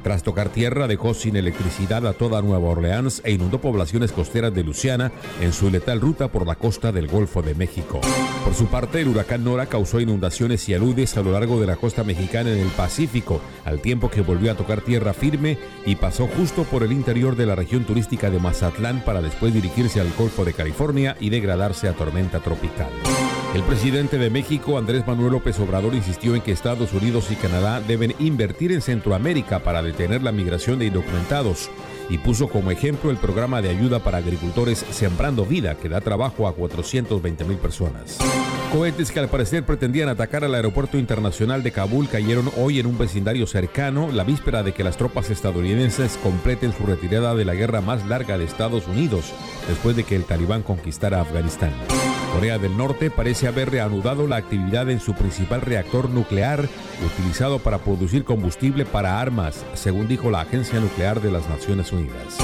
[0.07, 4.63] Tras tocar tierra, dejó sin electricidad a toda Nueva Orleans e inundó poblaciones costeras de
[4.63, 8.01] Luciana en su letal ruta por la costa del Golfo de México.
[8.45, 11.75] Por su parte, el huracán Nora causó inundaciones y aludes a lo largo de la
[11.75, 16.29] costa mexicana en el Pacífico, al tiempo que volvió a tocar tierra firme y pasó
[16.29, 20.45] justo por el interior de la región turística de Mazatlán para después dirigirse al Golfo
[20.45, 22.93] de California y degradarse a tormenta tropical.
[23.55, 27.80] El presidente de México, Andrés Manuel López Obrador, insistió en que Estados Unidos y Canadá
[27.80, 31.70] deben invertir en Centroamérica para detener la migración de indocumentados
[32.09, 36.47] y puso como ejemplo el programa de ayuda para agricultores Sembrando Vida, que da trabajo
[36.47, 38.18] a 420 mil personas.
[38.72, 42.99] Cohetes que al parecer pretendían atacar al aeropuerto internacional de Kabul cayeron hoy en un
[42.99, 47.80] vecindario cercano, la víspera de que las tropas estadounidenses completen su retirada de la guerra
[47.80, 49.32] más larga de Estados Unidos,
[49.68, 51.72] después de que el talibán conquistara Afganistán.
[52.37, 56.68] Corea del Norte parece haber reanudado la actividad en su principal reactor nuclear
[57.03, 62.37] utilizado para producir combustible para armas, según dijo la Agencia Nuclear de las Naciones Unidas.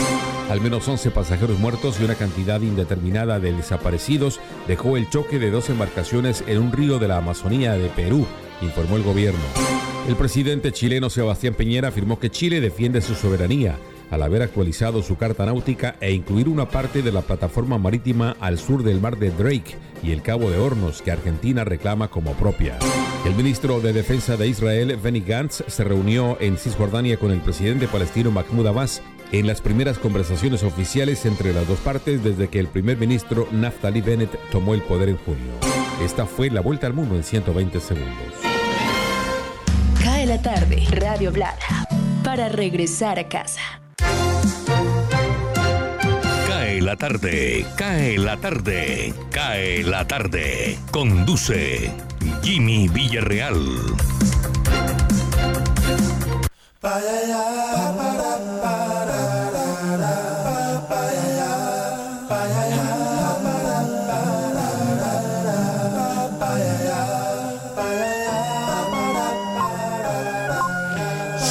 [0.49, 5.51] Al menos 11 pasajeros muertos y una cantidad indeterminada de desaparecidos dejó el choque de
[5.51, 8.27] dos embarcaciones en un río de la Amazonía de Perú,
[8.63, 9.45] informó el gobierno.
[10.09, 13.77] El presidente chileno Sebastián Piñera afirmó que Chile defiende su soberanía
[14.13, 18.59] al haber actualizado su carta náutica e incluir una parte de la plataforma marítima al
[18.59, 22.79] sur del mar de Drake y el Cabo de Hornos que Argentina reclama como propia.
[23.25, 27.89] El ministro de Defensa de Israel, Benny Gantz, se reunió en Cisjordania con el presidente
[27.89, 29.03] palestino Mahmoud Abbas
[29.33, 34.03] en las primeras conversaciones oficiales entre las dos partes desde que el primer ministro Naftali
[34.03, 35.53] Bennett tomó el poder en junio.
[36.05, 38.35] Esta fue la vuelta al mundo en 120 segundos.
[40.05, 41.87] Cae la tarde, Radio Blada,
[42.23, 43.83] para regresar a casa.
[46.73, 50.79] Cae la tarde, cae la tarde, cae la tarde.
[50.91, 51.93] Conduce
[52.43, 53.59] Jimmy Villarreal.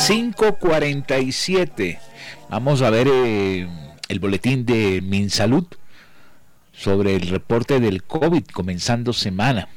[0.08, 2.00] ...547...
[2.50, 3.81] Vamos a ver eh,
[4.12, 5.66] el boletín de MinSalud
[6.74, 9.70] sobre el reporte del COVID comenzando semana.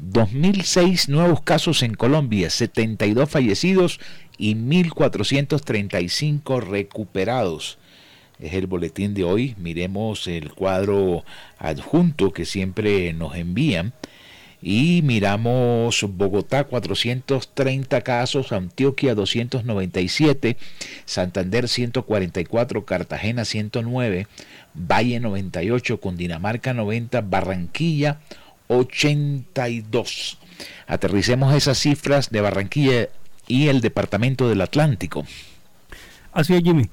[0.00, 4.00] 2.006 nuevos casos en Colombia, 72 fallecidos
[4.36, 7.78] y 1.435 recuperados.
[8.38, 9.54] Es el boletín de hoy.
[9.58, 11.24] Miremos el cuadro
[11.58, 13.94] adjunto que siempre nos envían.
[14.60, 20.56] Y miramos Bogotá 430 casos, Antioquia 297,
[21.04, 24.26] Santander 144, Cartagena 109,
[24.74, 28.20] Valle 98, Cundinamarca 90, Barranquilla
[28.68, 30.38] 82.
[30.86, 33.08] Aterricemos esas cifras de Barranquilla
[33.46, 35.24] y el Departamento del Atlántico.
[36.32, 36.88] Así es, Jimmy.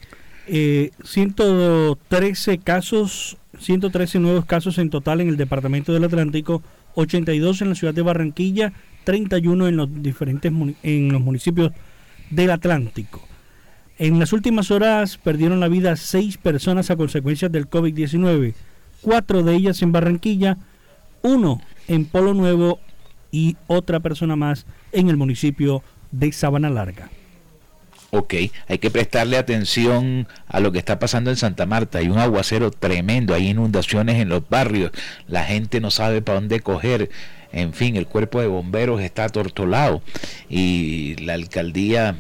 [0.48, 6.62] Eh, 113 casos, 113 nuevos casos en total en el Departamento del Atlántico,
[6.96, 8.74] 82 en la ciudad de Barranquilla,
[9.04, 10.52] 31 en los diferentes
[10.84, 11.72] en los municipios
[12.30, 13.22] del Atlántico.
[13.98, 18.54] En las últimas horas perdieron la vida seis personas a consecuencia del COVID-19,
[19.02, 20.58] cuatro de ellas en Barranquilla,
[21.22, 22.80] uno en Polo Nuevo
[23.32, 25.82] y otra persona más en el municipio
[26.12, 27.10] de Sabana Larga.
[28.18, 28.34] Ok,
[28.70, 31.98] hay que prestarle atención a lo que está pasando en Santa Marta.
[31.98, 34.92] Hay un aguacero tremendo, hay inundaciones en los barrios,
[35.28, 37.10] la gente no sabe para dónde coger.
[37.52, 40.02] En fin, el cuerpo de bomberos está atortolado
[40.50, 42.16] y la alcaldía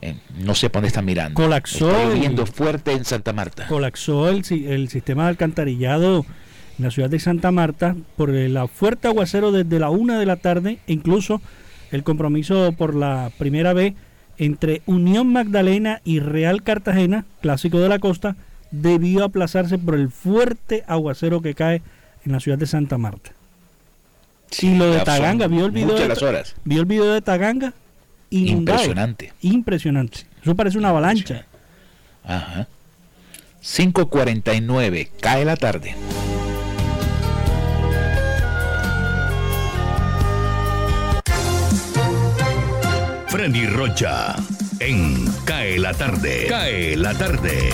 [0.00, 1.34] eh, no sé para dónde está mirando.
[1.34, 1.90] Colapsó.
[1.90, 3.66] Está lloviendo fuerte en Santa Marta.
[3.66, 6.24] Colapsó el, el sistema de alcantarillado
[6.78, 10.36] en la ciudad de Santa Marta por el fuerte aguacero desde la una de la
[10.36, 11.42] tarde, incluso
[11.90, 13.92] el compromiso por la primera vez
[14.38, 18.36] entre Unión Magdalena y Real Cartagena, clásico de la costa,
[18.70, 21.82] debió aplazarse por el fuerte aguacero que cae
[22.24, 23.32] en la ciudad de Santa Marta.
[24.60, 26.54] y lo de Taganga, vio el video de, horas.
[26.64, 27.74] vio el video de Taganga
[28.30, 28.78] inundado.
[28.78, 29.32] Impresionante.
[29.42, 30.18] Impresionante.
[30.42, 31.44] Eso parece una avalancha.
[32.24, 32.68] Ajá.
[33.62, 35.94] 5.49, cae la tarde.
[43.48, 44.36] Freddy Rocha
[44.78, 46.44] en Cae la tarde.
[46.50, 47.70] Cae la tarde.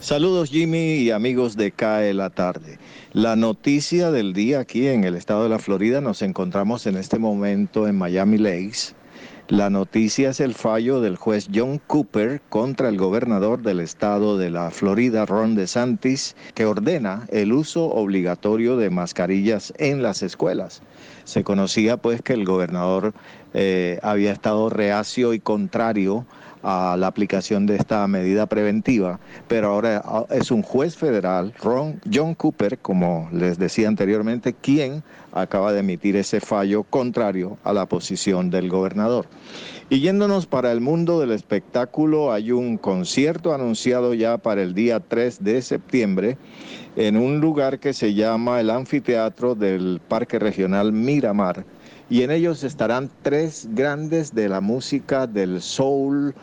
[0.00, 2.80] Saludos Jimmy y amigos de CAE la tarde.
[3.12, 7.20] La noticia del día aquí en el estado de la Florida, nos encontramos en este
[7.20, 8.96] momento en Miami Lakes.
[9.46, 14.50] La noticia es el fallo del juez John Cooper contra el gobernador del estado de
[14.50, 20.82] la Florida, Ron DeSantis, que ordena el uso obligatorio de mascarillas en las escuelas.
[21.24, 23.14] Se conocía pues que el gobernador
[23.54, 26.26] eh, había estado reacio y contrario
[26.62, 32.00] a la aplicación de esta medida preventiva, pero ahora ah, es un juez federal, Ron
[32.12, 35.02] John Cooper, como les decía anteriormente, quien
[35.32, 39.26] acaba de emitir ese fallo contrario a la posición del gobernador.
[39.90, 45.00] Y yéndonos para el mundo del espectáculo, hay un concierto anunciado ya para el día
[45.00, 46.38] 3 de septiembre
[46.96, 51.64] en un lugar que se llama el Anfiteatro del Parque Regional Miramar
[52.12, 56.34] y en ellos estarán tres grandes de la música del soul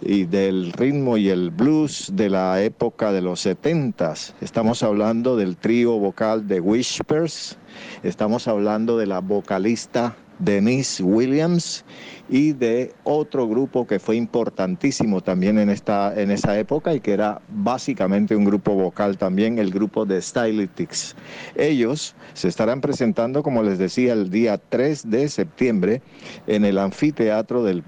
[0.00, 4.34] y del ritmo y el blues de la época de los setentas.
[4.40, 7.58] Estamos hablando del trío vocal de Whispers,
[8.02, 11.84] estamos hablando de la vocalista Denise Williams
[12.28, 17.12] y de otro grupo que fue importantísimo también en, esta, en esa época y que
[17.12, 21.16] era básicamente un grupo vocal también, el grupo de Stylitics.
[21.56, 26.02] Ellos se estarán presentando, como les decía, el día 3 de septiembre
[26.46, 27.82] en el anfiteatro del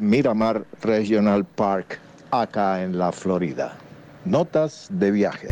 [0.00, 1.98] Miramar Regional Park,
[2.30, 3.76] acá en la Florida.
[4.24, 5.48] Notas de viaje.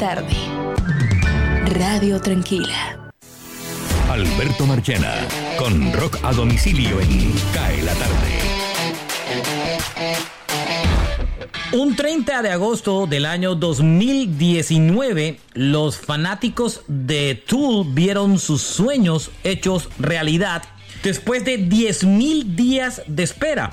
[0.00, 0.34] Tarde.
[1.78, 3.12] Radio Tranquila.
[4.08, 5.12] Alberto Marchena
[5.58, 8.30] con rock a domicilio en Cae la tarde.
[11.72, 19.90] Un 30 de agosto del año 2019, los fanáticos de Tool vieron sus sueños hechos
[19.98, 20.62] realidad
[21.02, 23.72] después de 10.000 días de espera,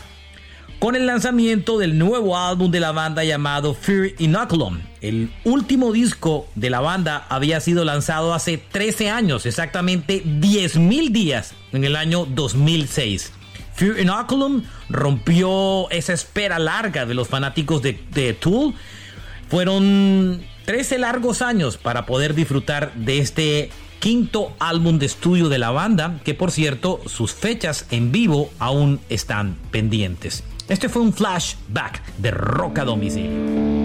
[0.80, 4.80] con el lanzamiento del nuevo álbum de la banda llamado Fear Inoculum.
[5.02, 11.54] El último disco de la banda había sido lanzado hace 13 años, exactamente 10.000 días,
[11.72, 13.32] en el año 2006.
[13.74, 18.74] Fear Inoculum rompió esa espera larga de los fanáticos de, de Tool.
[19.50, 25.72] Fueron 13 largos años para poder disfrutar de este quinto álbum de estudio de la
[25.72, 30.44] banda, que por cierto sus fechas en vivo aún están pendientes.
[30.70, 33.77] Este fue un flashback de Roca Domicilio.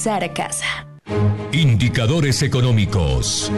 [0.00, 0.86] Regresar a casa.
[1.52, 3.52] Indicadores económicos.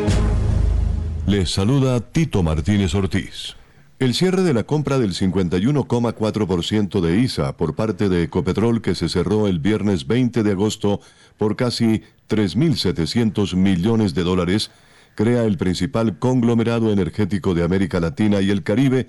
[1.27, 3.55] Les saluda Tito Martínez Ortiz.
[4.01, 9.09] El cierre de la compra del 51,4% de ISA por parte de Ecopetrol que se
[9.09, 11.01] cerró el viernes 20 de agosto
[11.39, 14.73] por casi 3.700 millones de dólares
[15.15, 19.07] crea el principal conglomerado energético de América Latina y el Caribe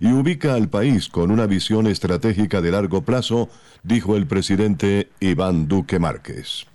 [0.00, 3.48] y ubica al país con una visión estratégica de largo plazo,
[3.84, 6.66] dijo el presidente Iván Duque Márquez.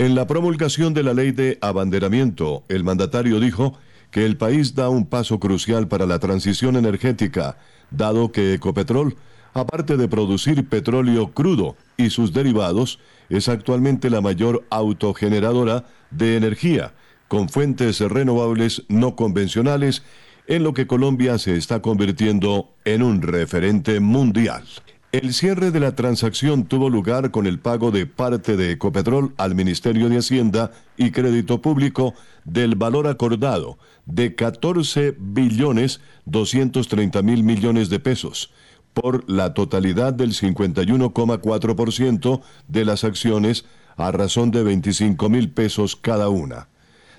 [0.00, 3.74] En la promulgación de la ley de abanderamiento, el mandatario dijo
[4.10, 7.58] que el país da un paso crucial para la transición energética,
[7.90, 9.14] dado que Ecopetrol,
[9.52, 12.98] aparte de producir petróleo crudo y sus derivados,
[13.28, 16.94] es actualmente la mayor autogeneradora de energía,
[17.28, 20.02] con fuentes renovables no convencionales
[20.46, 24.64] en lo que Colombia se está convirtiendo en un referente mundial.
[25.12, 29.56] El cierre de la transacción tuvo lugar con el pago de parte de Ecopetrol al
[29.56, 37.90] Ministerio de Hacienda y Crédito Público del valor acordado de 14 billones 230 mil millones
[37.90, 38.52] de pesos
[38.94, 43.64] por la totalidad del 51,4% de las acciones
[43.96, 46.68] a razón de 25 mil pesos cada una.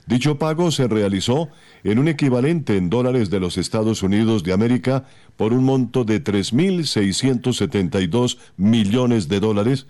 [0.07, 1.49] Dicho pago se realizó
[1.83, 5.05] en un equivalente en dólares de los Estados Unidos de América
[5.37, 9.87] por un monto de 3.672 millones de dólares,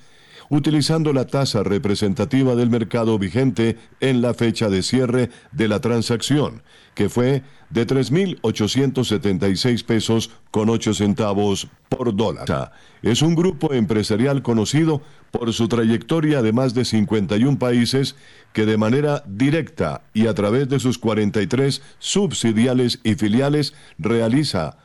[0.52, 6.62] utilizando la tasa representativa del mercado vigente en la fecha de cierre de la transacción,
[6.94, 12.74] que fue de 3.876 pesos con 8 centavos por dólar.
[13.02, 18.18] Es un grupo empresarial conocido por su trayectoria de más de 51 países
[18.52, 24.78] que de manera directa y a través de sus 43 subsidiales y filiales realiza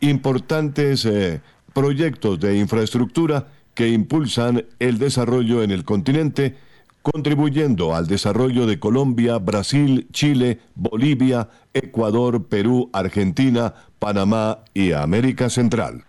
[0.00, 1.40] importantes eh,
[1.72, 3.46] proyectos de infraestructura
[3.78, 6.56] que impulsan el desarrollo en el continente,
[7.00, 16.02] contribuyendo al desarrollo de Colombia, Brasil, Chile, Bolivia, Ecuador, Perú, Argentina, Panamá y América Central.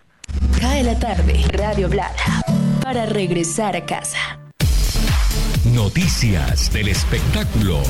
[0.60, 2.42] Cae la tarde, Radio Blada,
[2.82, 4.40] para regresar a casa.
[5.64, 7.82] Noticias del espectáculo.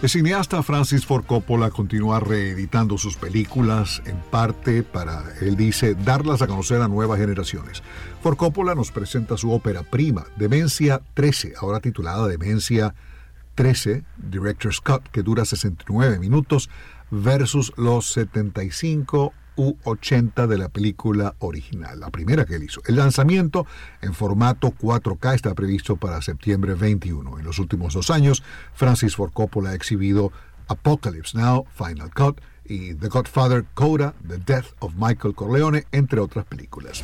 [0.00, 6.40] El cineasta Francis Ford Coppola continúa reeditando sus películas, en parte para, él dice, darlas
[6.40, 7.82] a conocer a nuevas generaciones.
[8.22, 12.94] Ford Coppola nos presenta su ópera prima, Demencia 13, ahora titulada Demencia
[13.56, 16.70] 13, Director's Cut, que dura 69 minutos,
[17.10, 22.80] versus los 75 u 80 de la película original, la primera que él hizo.
[22.86, 23.66] El lanzamiento
[24.00, 27.40] en formato 4K está previsto para septiembre 21.
[27.40, 30.32] En los últimos dos años, Francis Ford Coppola ha exhibido
[30.68, 36.44] Apocalypse Now, Final Cut y The Godfather, Coda, The Death of Michael Corleone, entre otras
[36.44, 37.02] películas.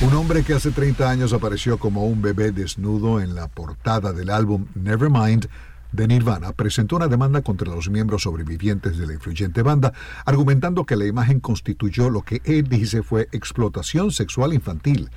[0.00, 4.30] Un hombre que hace 30 años apareció como un bebé desnudo en la portada del
[4.30, 5.48] álbum Nevermind
[5.94, 9.92] de Nirvana presentó una demanda contra los miembros sobrevivientes de la influyente banda,
[10.24, 15.10] argumentando que la imagen constituyó lo que él dice fue explotación sexual infantil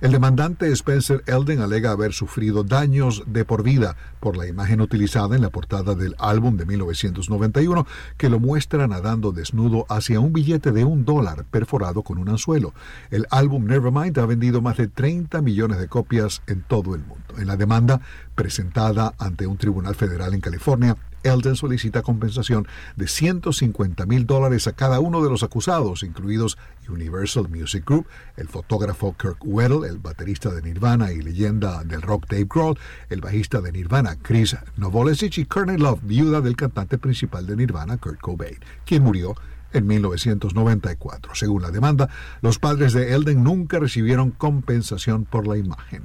[0.00, 5.36] el demandante Spencer Elden alega haber sufrido daños de por vida por la imagen utilizada
[5.36, 7.86] en la portada del álbum de 1991
[8.16, 12.72] que lo muestra nadando desnudo hacia un billete de un dólar perforado con un anzuelo.
[13.10, 17.34] El álbum Nevermind ha vendido más de 30 millones de copias en todo el mundo.
[17.38, 18.00] En la demanda
[18.34, 22.66] presentada ante un tribunal federal en California, Elden solicita compensación
[22.96, 26.58] de 150 mil dólares a cada uno de los acusados, incluidos
[26.88, 28.06] Universal Music Group,
[28.36, 33.20] el fotógrafo Kirk Weddle, el baterista de Nirvana y leyenda del rock Dave Grohl, el
[33.20, 38.20] bajista de Nirvana Chris Novoselic y Courtney Love, viuda del cantante principal de Nirvana Kurt
[38.20, 39.34] Cobain, quien murió
[39.72, 41.34] en 1994.
[41.34, 42.08] Según la demanda,
[42.40, 46.04] los padres de Elden nunca recibieron compensación por la imagen.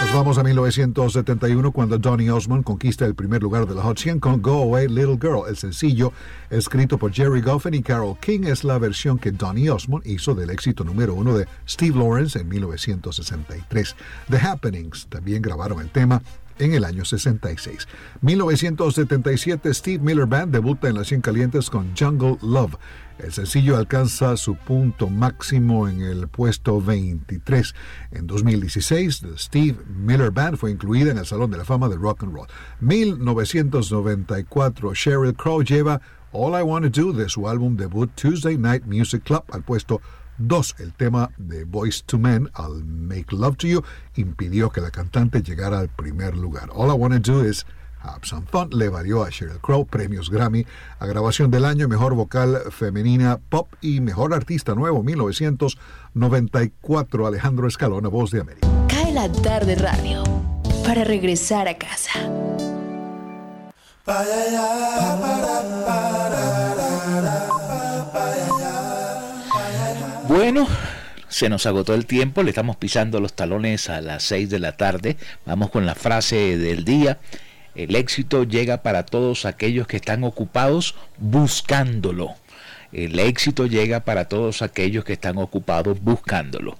[0.00, 4.20] Nos vamos a 1971 cuando Donny Osmond conquista el primer lugar de la Hot 100
[4.20, 5.42] con Go Away Little Girl.
[5.48, 6.12] El sencillo,
[6.50, 10.50] escrito por Jerry Goffin y Carol King, es la versión que Donny Osmond hizo del
[10.50, 13.96] éxito número uno de Steve Lawrence en 1963.
[14.30, 16.22] The Happenings también grabaron el tema
[16.60, 17.88] en el año 66.
[18.20, 22.76] 1977, Steve Miller Band debuta en las 100 calientes con Jungle Love.
[23.18, 27.74] El sencillo alcanza su punto máximo en el puesto 23.
[28.12, 31.96] En 2016, The Steve Miller Band fue incluida en el Salón de la Fama de
[31.96, 32.46] Rock and Roll.
[32.80, 36.00] 1994, Sheryl Crow lleva
[36.30, 40.00] All I Want to Do de su álbum debut Tuesday Night Music Club al puesto
[40.38, 40.76] 2.
[40.78, 43.82] El tema de Voice to Men, I'll Make Love to You,
[44.14, 46.70] impidió que la cantante llegara al primer lugar.
[46.72, 47.66] All I Want to Do is
[48.22, 50.66] Some Fun le valió a Sheryl Crow premios Grammy
[50.98, 58.08] a grabación del año, mejor vocal femenina pop y mejor artista nuevo 1994 Alejandro Escalona,
[58.08, 58.68] voz de América.
[58.88, 60.24] Cae la tarde radio
[60.84, 62.20] para regresar a casa.
[70.28, 70.66] Bueno,
[71.28, 74.76] se nos agotó el tiempo, le estamos pisando los talones a las 6 de la
[74.76, 75.16] tarde.
[75.44, 77.18] Vamos con la frase del día.
[77.74, 82.34] El éxito llega para todos aquellos que están ocupados buscándolo.
[82.92, 86.78] El éxito llega para todos aquellos que están ocupados buscándolo.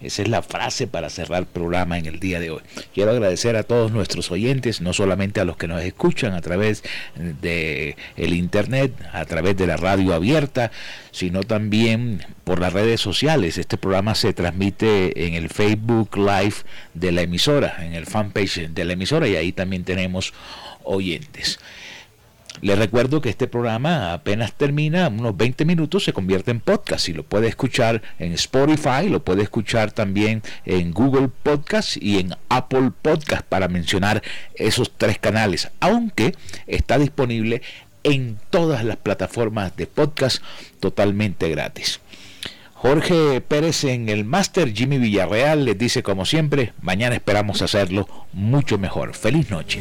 [0.00, 2.60] Esa es la frase para cerrar el programa en el día de hoy.
[2.94, 6.82] Quiero agradecer a todos nuestros oyentes, no solamente a los que nos escuchan a través
[7.16, 10.70] de internet, a través de la radio abierta,
[11.10, 13.58] sino también por las redes sociales.
[13.58, 16.56] Este programa se transmite en el Facebook Live
[16.94, 20.34] de la emisora, en el fanpage de la emisora y ahí también tenemos
[20.84, 21.58] oyentes.
[22.62, 27.12] Les recuerdo que este programa apenas termina, unos 20 minutos, se convierte en podcast y
[27.12, 32.92] lo puede escuchar en Spotify, lo puede escuchar también en Google Podcast y en Apple
[33.02, 34.22] Podcast para mencionar
[34.54, 36.34] esos tres canales, aunque
[36.66, 37.62] está disponible
[38.04, 40.42] en todas las plataformas de podcast
[40.80, 42.00] totalmente gratis.
[42.72, 48.78] Jorge Pérez en el máster, Jimmy Villarreal les dice como siempre, mañana esperamos hacerlo mucho
[48.78, 49.14] mejor.
[49.14, 49.80] Feliz noche.